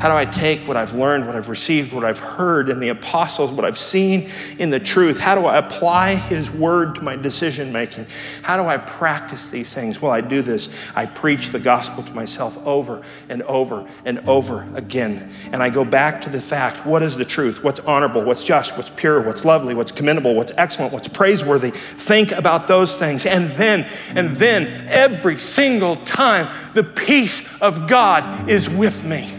How 0.00 0.08
do 0.08 0.16
I 0.16 0.26
take 0.26 0.66
what 0.68 0.76
I've 0.76 0.94
learned, 0.94 1.26
what 1.26 1.34
I've 1.34 1.48
received, 1.48 1.92
what 1.92 2.04
I've 2.04 2.20
heard 2.20 2.68
in 2.68 2.78
the 2.78 2.88
apostles, 2.88 3.50
what 3.50 3.64
I've 3.64 3.78
seen 3.78 4.30
in 4.58 4.70
the 4.70 4.78
truth? 4.78 5.18
How 5.18 5.34
do 5.34 5.46
I 5.46 5.56
apply 5.56 6.14
His 6.14 6.52
word 6.52 6.94
to 6.96 7.02
my 7.02 7.16
decision 7.16 7.72
making? 7.72 8.06
How 8.42 8.56
do 8.56 8.68
I 8.68 8.76
practice 8.76 9.50
these 9.50 9.74
things? 9.74 10.00
Well, 10.00 10.12
I 10.12 10.20
do 10.20 10.40
this. 10.40 10.68
I 10.94 11.06
preach 11.06 11.48
the 11.48 11.58
gospel 11.58 12.04
to 12.04 12.12
myself 12.12 12.56
over 12.64 13.02
and 13.28 13.42
over 13.42 13.88
and 14.04 14.20
over 14.28 14.68
again. 14.74 15.32
And 15.52 15.62
I 15.62 15.70
go 15.70 15.84
back 15.84 16.22
to 16.22 16.30
the 16.30 16.40
fact 16.40 16.86
what 16.86 17.02
is 17.02 17.16
the 17.16 17.24
truth? 17.24 17.64
What's 17.64 17.80
honorable? 17.80 18.22
What's 18.22 18.44
just? 18.44 18.76
What's 18.76 18.90
pure? 18.90 19.20
What's 19.20 19.44
lovely? 19.44 19.74
What's 19.74 19.92
commendable? 19.92 20.34
What's 20.36 20.52
excellent? 20.56 20.92
What's 20.92 21.08
praiseworthy? 21.08 21.70
Think 21.72 22.30
about 22.30 22.68
those 22.68 22.96
things. 22.96 23.26
And 23.26 23.50
then, 23.50 23.88
and 24.14 24.30
then, 24.30 24.86
every 24.88 25.38
single 25.38 25.96
time, 25.96 26.54
the 26.74 26.84
peace 26.84 27.46
of 27.60 27.88
God 27.88 28.48
is 28.48 28.70
with 28.70 29.02
me. 29.02 29.37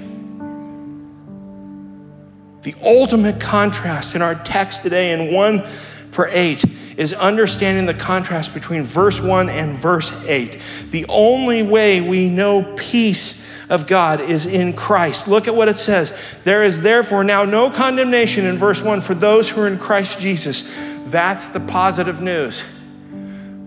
The 2.62 2.76
ultimate 2.82 3.40
contrast 3.40 4.16
in 4.16 4.22
our 4.22 4.36
text 4.36 4.82
today 4.82 5.12
in 5.12 5.34
1 5.34 5.64
for 6.12 6.28
8 6.28 6.64
is 6.98 7.14
understanding 7.14 7.86
the 7.86 7.94
contrast 7.94 8.54
between 8.54 8.84
verse 8.84 9.22
1 9.22 9.50
and 9.50 9.78
verse 9.78 10.12
8. 10.28 10.60
The 10.92 11.06
only 11.08 11.64
way 11.64 12.02
we 12.02 12.30
know 12.30 12.74
peace 12.76 13.50
of 13.70 13.88
God 13.88 14.20
is 14.20 14.46
in 14.46 14.74
Christ. 14.74 15.28
Look 15.28 15.48
at 15.48 15.56
what 15.56 15.70
it 15.70 15.78
says. 15.78 16.18
There 16.44 16.64
is 16.64 16.82
therefore 16.82 17.24
now 17.24 17.46
no 17.46 17.70
condemnation 17.70 18.46
in 18.46 18.58
verse 18.58 18.82
1 18.82 19.02
for 19.02 19.14
those 19.14 19.50
who 19.50 19.62
are 19.62 19.68
in 19.68 19.78
Christ 19.78 20.20
Jesus. 20.20 20.70
That's 21.06 21.48
the 21.50 21.62
positive 21.62 22.20
news. 22.20 22.66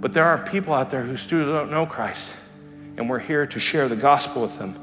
But 0.00 0.12
there 0.12 0.24
are 0.24 0.38
people 0.38 0.74
out 0.74 0.90
there 0.90 1.02
who 1.02 1.16
still 1.16 1.46
don't 1.46 1.70
know 1.70 1.86
Christ, 1.86 2.34
and 2.96 3.08
we're 3.08 3.20
here 3.20 3.46
to 3.46 3.60
share 3.60 3.88
the 3.88 3.96
gospel 3.96 4.42
with 4.42 4.58
them 4.58 4.76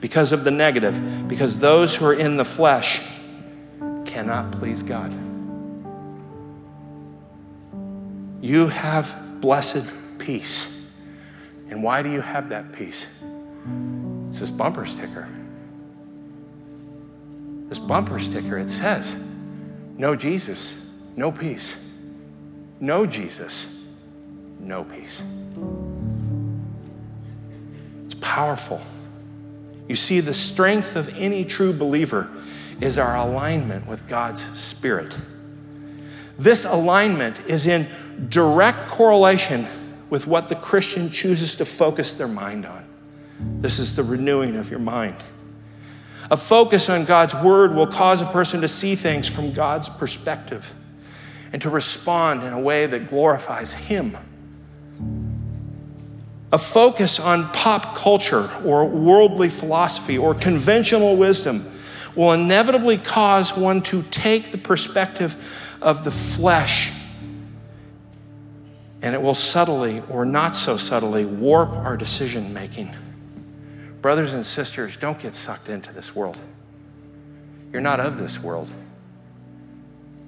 because 0.00 0.30
of 0.30 0.44
the 0.44 0.50
negative, 0.50 1.26
because 1.26 1.58
those 1.58 1.96
who 1.96 2.04
are 2.04 2.14
in 2.14 2.36
the 2.36 2.44
flesh 2.44 3.02
cannot 4.08 4.50
please 4.52 4.82
God. 4.82 5.12
You 8.40 8.68
have 8.68 9.40
blessed 9.40 9.84
peace. 10.18 10.82
And 11.68 11.82
why 11.82 12.02
do 12.02 12.10
you 12.10 12.22
have 12.22 12.48
that 12.48 12.72
peace? 12.72 13.06
It's 14.28 14.40
this 14.40 14.50
bumper 14.50 14.86
sticker. 14.86 15.28
This 17.68 17.78
bumper 17.78 18.18
sticker, 18.18 18.58
it 18.58 18.70
says, 18.70 19.18
No 19.98 20.16
Jesus, 20.16 20.88
no 21.14 21.30
peace. 21.30 21.76
No 22.80 23.04
Jesus, 23.04 23.82
no 24.58 24.84
peace. 24.84 25.22
It's 28.04 28.14
powerful. 28.14 28.80
You 29.86 29.96
see, 29.96 30.20
the 30.20 30.34
strength 30.34 30.96
of 30.96 31.08
any 31.10 31.44
true 31.44 31.74
believer 31.74 32.30
is 32.80 32.98
our 32.98 33.16
alignment 33.16 33.86
with 33.86 34.06
God's 34.08 34.44
Spirit. 34.58 35.16
This 36.38 36.64
alignment 36.64 37.40
is 37.48 37.66
in 37.66 37.88
direct 38.28 38.88
correlation 38.88 39.66
with 40.10 40.26
what 40.26 40.48
the 40.48 40.54
Christian 40.54 41.10
chooses 41.10 41.56
to 41.56 41.64
focus 41.64 42.14
their 42.14 42.28
mind 42.28 42.64
on. 42.64 42.84
This 43.60 43.78
is 43.78 43.96
the 43.96 44.02
renewing 44.02 44.56
of 44.56 44.70
your 44.70 44.78
mind. 44.78 45.16
A 46.30 46.36
focus 46.36 46.88
on 46.88 47.04
God's 47.04 47.34
Word 47.34 47.74
will 47.74 47.86
cause 47.86 48.20
a 48.20 48.26
person 48.26 48.60
to 48.60 48.68
see 48.68 48.94
things 48.94 49.28
from 49.28 49.52
God's 49.52 49.88
perspective 49.88 50.74
and 51.52 51.62
to 51.62 51.70
respond 51.70 52.42
in 52.44 52.52
a 52.52 52.60
way 52.60 52.86
that 52.86 53.08
glorifies 53.08 53.72
Him. 53.72 54.16
A 56.52 56.58
focus 56.58 57.18
on 57.18 57.50
pop 57.52 57.96
culture 57.96 58.50
or 58.64 58.86
worldly 58.86 59.48
philosophy 59.48 60.16
or 60.16 60.34
conventional 60.34 61.16
wisdom 61.16 61.70
will 62.18 62.32
inevitably 62.32 62.98
cause 62.98 63.56
one 63.56 63.80
to 63.80 64.02
take 64.10 64.50
the 64.50 64.58
perspective 64.58 65.36
of 65.80 66.02
the 66.02 66.10
flesh 66.10 66.92
and 69.02 69.14
it 69.14 69.22
will 69.22 69.34
subtly 69.34 70.02
or 70.10 70.24
not 70.24 70.56
so 70.56 70.76
subtly 70.76 71.24
warp 71.24 71.70
our 71.70 71.96
decision 71.96 72.52
making. 72.52 72.90
Brothers 74.02 74.32
and 74.32 74.44
sisters, 74.44 74.96
don't 74.96 75.16
get 75.20 75.36
sucked 75.36 75.68
into 75.68 75.92
this 75.92 76.16
world. 76.16 76.40
You're 77.72 77.80
not 77.80 78.00
of 78.00 78.18
this 78.18 78.42
world. 78.42 78.68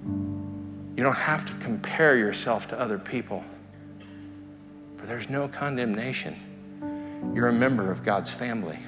You 0.06 1.02
don't 1.02 1.16
have 1.16 1.44
to 1.46 1.52
compare 1.54 2.16
yourself 2.16 2.68
to 2.68 2.78
other 2.78 3.00
people, 3.00 3.42
for 4.96 5.06
there's 5.06 5.28
no 5.28 5.48
condemnation. 5.48 6.36
You're 7.34 7.48
a 7.48 7.52
member 7.52 7.90
of 7.90 8.04
God's 8.04 8.30
family. 8.30 8.78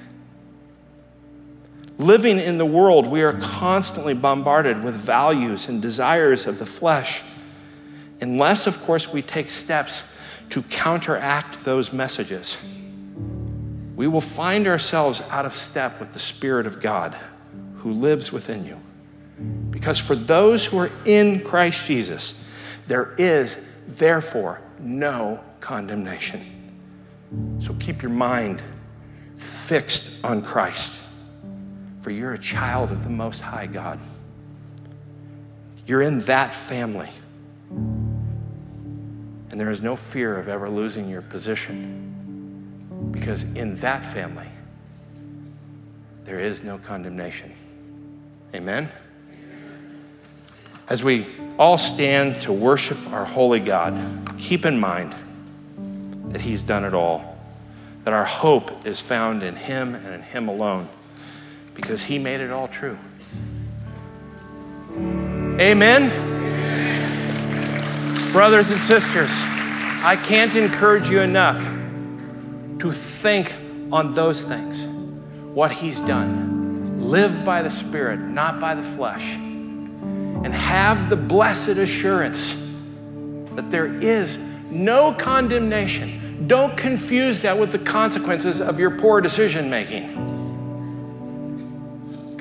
Living 2.03 2.37
in 2.37 2.57
the 2.57 2.65
world, 2.65 3.07
we 3.07 3.21
are 3.21 3.31
constantly 3.31 4.13
bombarded 4.13 4.83
with 4.83 4.93
values 4.93 5.69
and 5.69 5.81
desires 5.81 6.45
of 6.45 6.59
the 6.59 6.65
flesh, 6.65 7.23
unless, 8.19 8.67
of 8.67 8.77
course, 8.81 9.13
we 9.13 9.21
take 9.21 9.49
steps 9.49 10.03
to 10.49 10.63
counteract 10.63 11.63
those 11.63 11.93
messages. 11.93 12.57
We 13.95 14.07
will 14.07 14.19
find 14.19 14.67
ourselves 14.67 15.21
out 15.29 15.45
of 15.45 15.55
step 15.55 16.01
with 16.01 16.11
the 16.11 16.19
Spirit 16.19 16.67
of 16.67 16.81
God 16.81 17.15
who 17.77 17.93
lives 17.93 18.33
within 18.33 18.65
you. 18.65 18.77
Because 19.69 19.97
for 19.97 20.15
those 20.15 20.65
who 20.65 20.79
are 20.79 20.91
in 21.05 21.39
Christ 21.39 21.85
Jesus, 21.85 22.33
there 22.85 23.15
is 23.17 23.63
therefore 23.87 24.59
no 24.77 25.39
condemnation. 25.61 26.41
So 27.59 27.73
keep 27.75 28.01
your 28.01 28.11
mind 28.11 28.61
fixed 29.37 30.21
on 30.25 30.41
Christ 30.41 31.02
for 32.03 32.11
you're 32.11 32.33
a 32.33 32.37
child 32.37 32.91
of 32.91 33.03
the 33.05 33.09
Most 33.09 33.39
High 33.39 33.65
God. 33.65 33.97
You're 35.87 36.01
in 36.01 36.19
that 36.21 36.53
family. 36.53 37.09
And 39.49 39.59
there 39.59 39.71
is 39.71 39.81
no 39.81 39.95
fear 39.95 40.37
of 40.37 40.49
ever 40.49 40.69
losing 40.69 41.07
your 41.07 41.21
position 41.21 43.07
because 43.11 43.43
in 43.43 43.75
that 43.75 44.03
family, 44.03 44.49
there 46.25 46.41
is 46.41 46.61
no 46.61 46.77
condemnation. 46.77 47.53
Amen? 48.53 48.89
As 50.89 51.05
we 51.05 51.33
all 51.57 51.77
stand 51.77 52.41
to 52.41 52.51
worship 52.51 52.97
our 53.13 53.23
holy 53.23 53.61
God, 53.61 53.97
keep 54.37 54.65
in 54.65 54.77
mind 54.77 55.15
that 56.33 56.41
He's 56.41 56.63
done 56.63 56.83
it 56.83 56.93
all, 56.93 57.37
that 58.03 58.13
our 58.13 58.25
hope 58.25 58.85
is 58.85 58.99
found 58.99 59.41
in 59.41 59.55
Him 59.55 59.95
and 59.95 60.15
in 60.15 60.21
Him 60.21 60.49
alone, 60.49 60.89
because 61.73 62.03
He 62.03 62.19
made 62.19 62.41
it 62.41 62.51
all 62.51 62.67
true. 62.67 62.97
Amen. 65.59 66.09
Brothers 68.31 68.71
and 68.71 68.79
sisters, 68.79 69.31
I 69.31 70.19
can't 70.21 70.55
encourage 70.55 71.09
you 71.09 71.21
enough 71.21 71.59
to 72.79 72.91
think 72.91 73.55
on 73.91 74.13
those 74.13 74.43
things, 74.43 74.85
what 75.53 75.71
He's 75.71 76.01
done. 76.01 77.01
Live 77.01 77.45
by 77.45 77.61
the 77.61 77.69
Spirit, 77.69 78.19
not 78.19 78.59
by 78.59 78.75
the 78.75 78.81
flesh. 78.81 79.35
And 79.35 80.53
have 80.53 81.09
the 81.09 81.15
blessed 81.15 81.77
assurance 81.77 82.53
that 83.55 83.69
there 83.69 84.01
is 84.01 84.37
no 84.69 85.13
condemnation. 85.13 86.47
Don't 86.47 86.75
confuse 86.75 87.43
that 87.43 87.57
with 87.57 87.71
the 87.71 87.79
consequences 87.79 88.59
of 88.59 88.79
your 88.79 88.97
poor 88.97 89.21
decision 89.21 89.69
making. 89.69 90.32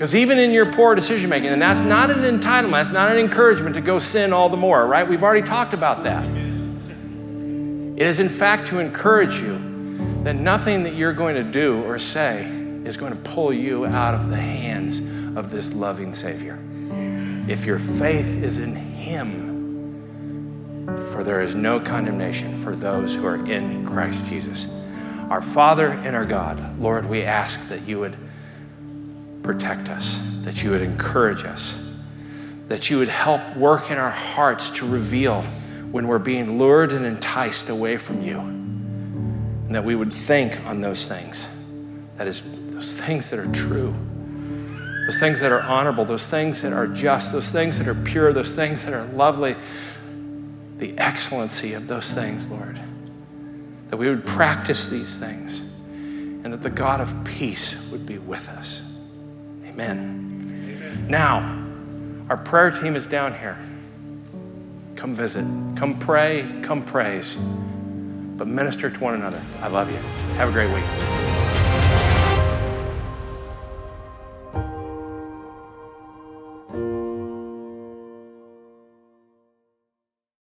Because 0.02 0.16
even 0.16 0.36
in 0.36 0.50
your 0.50 0.66
poor 0.66 0.96
decision 0.96 1.30
making, 1.30 1.50
and 1.50 1.62
that's 1.62 1.82
not 1.82 2.10
an 2.10 2.24
entitlement, 2.24 2.72
that's 2.72 2.90
not 2.90 3.12
an 3.12 3.18
encouragement 3.18 3.76
to 3.76 3.80
go 3.80 4.00
sin 4.00 4.32
all 4.32 4.48
the 4.48 4.56
more, 4.56 4.84
right? 4.84 5.08
We've 5.08 5.22
already 5.22 5.46
talked 5.46 5.74
about 5.74 6.02
that. 6.02 6.24
It 6.26 8.04
is, 8.04 8.18
in 8.18 8.28
fact, 8.28 8.66
to 8.70 8.80
encourage 8.80 9.40
you 9.40 9.60
that 10.24 10.34
nothing 10.34 10.82
that 10.82 10.96
you're 10.96 11.12
going 11.12 11.36
to 11.36 11.44
do 11.44 11.84
or 11.84 12.00
say 12.00 12.42
is 12.84 12.96
going 12.96 13.12
to 13.12 13.18
pull 13.30 13.52
you 13.52 13.86
out 13.86 14.16
of 14.16 14.28
the 14.28 14.34
hands 14.34 14.98
of 15.38 15.52
this 15.52 15.72
loving 15.72 16.12
Savior. 16.14 16.58
If 17.46 17.64
your 17.64 17.78
faith 17.78 18.42
is 18.42 18.58
in 18.58 18.74
Him, 18.74 20.02
for 21.12 21.22
there 21.22 21.42
is 21.42 21.54
no 21.54 21.78
condemnation 21.78 22.56
for 22.56 22.74
those 22.74 23.14
who 23.14 23.24
are 23.24 23.36
in 23.36 23.86
Christ 23.86 24.26
Jesus. 24.26 24.66
Our 25.30 25.40
Father 25.40 25.90
and 25.90 26.16
our 26.16 26.26
God, 26.26 26.80
Lord, 26.80 27.08
we 27.08 27.22
ask 27.22 27.68
that 27.68 27.82
you 27.82 28.00
would 28.00 28.16
protect 29.42 29.88
us, 29.88 30.20
that 30.42 30.62
you 30.62 30.70
would 30.70 30.82
encourage 30.82 31.44
us, 31.44 31.78
that 32.68 32.90
you 32.90 32.98
would 32.98 33.08
help 33.08 33.56
work 33.56 33.90
in 33.90 33.98
our 33.98 34.10
hearts 34.10 34.70
to 34.70 34.88
reveal 34.88 35.42
when 35.90 36.06
we're 36.06 36.18
being 36.18 36.58
lured 36.58 36.92
and 36.92 37.04
enticed 37.04 37.68
away 37.68 37.96
from 37.96 38.22
you, 38.22 38.38
and 38.38 39.74
that 39.74 39.84
we 39.84 39.94
would 39.94 40.12
think 40.12 40.58
on 40.64 40.80
those 40.80 41.06
things. 41.06 41.48
That 42.16 42.26
is, 42.26 42.42
those 42.70 42.98
things 42.98 43.30
that 43.30 43.38
are 43.38 43.50
true, 43.52 43.94
those 45.06 45.18
things 45.18 45.40
that 45.40 45.52
are 45.52 45.62
honorable, 45.62 46.04
those 46.04 46.28
things 46.28 46.62
that 46.62 46.72
are 46.72 46.86
just, 46.86 47.32
those 47.32 47.50
things 47.50 47.78
that 47.78 47.88
are 47.88 47.94
pure, 47.94 48.32
those 48.32 48.54
things 48.54 48.84
that 48.84 48.94
are 48.94 49.04
lovely, 49.06 49.56
the 50.78 50.96
excellency 50.98 51.74
of 51.74 51.88
those 51.88 52.14
things, 52.14 52.50
Lord. 52.50 52.80
That 53.88 53.96
we 53.96 54.08
would 54.08 54.26
practice 54.26 54.88
these 54.88 55.18
things, 55.18 55.60
and 55.60 56.52
that 56.52 56.62
the 56.62 56.70
God 56.70 57.00
of 57.00 57.24
peace 57.24 57.76
would 57.90 58.06
be 58.06 58.18
with 58.18 58.48
us. 58.48 58.82
Amen. 59.72 60.78
Amen. 60.82 61.06
Now, 61.08 61.62
our 62.28 62.36
prayer 62.36 62.70
team 62.70 62.96
is 62.96 63.06
down 63.06 63.32
here. 63.32 63.58
Come 64.96 65.14
visit, 65.14 65.44
come 65.76 65.98
pray, 65.98 66.46
come 66.62 66.84
praise, 66.84 67.36
but 68.36 68.46
minister 68.46 68.90
to 68.90 69.00
one 69.00 69.14
another. 69.14 69.42
I 69.60 69.68
love 69.68 69.90
you. 69.90 69.96
Have 70.36 70.50
a 70.50 70.52
great 70.52 70.72
week. 70.72 71.31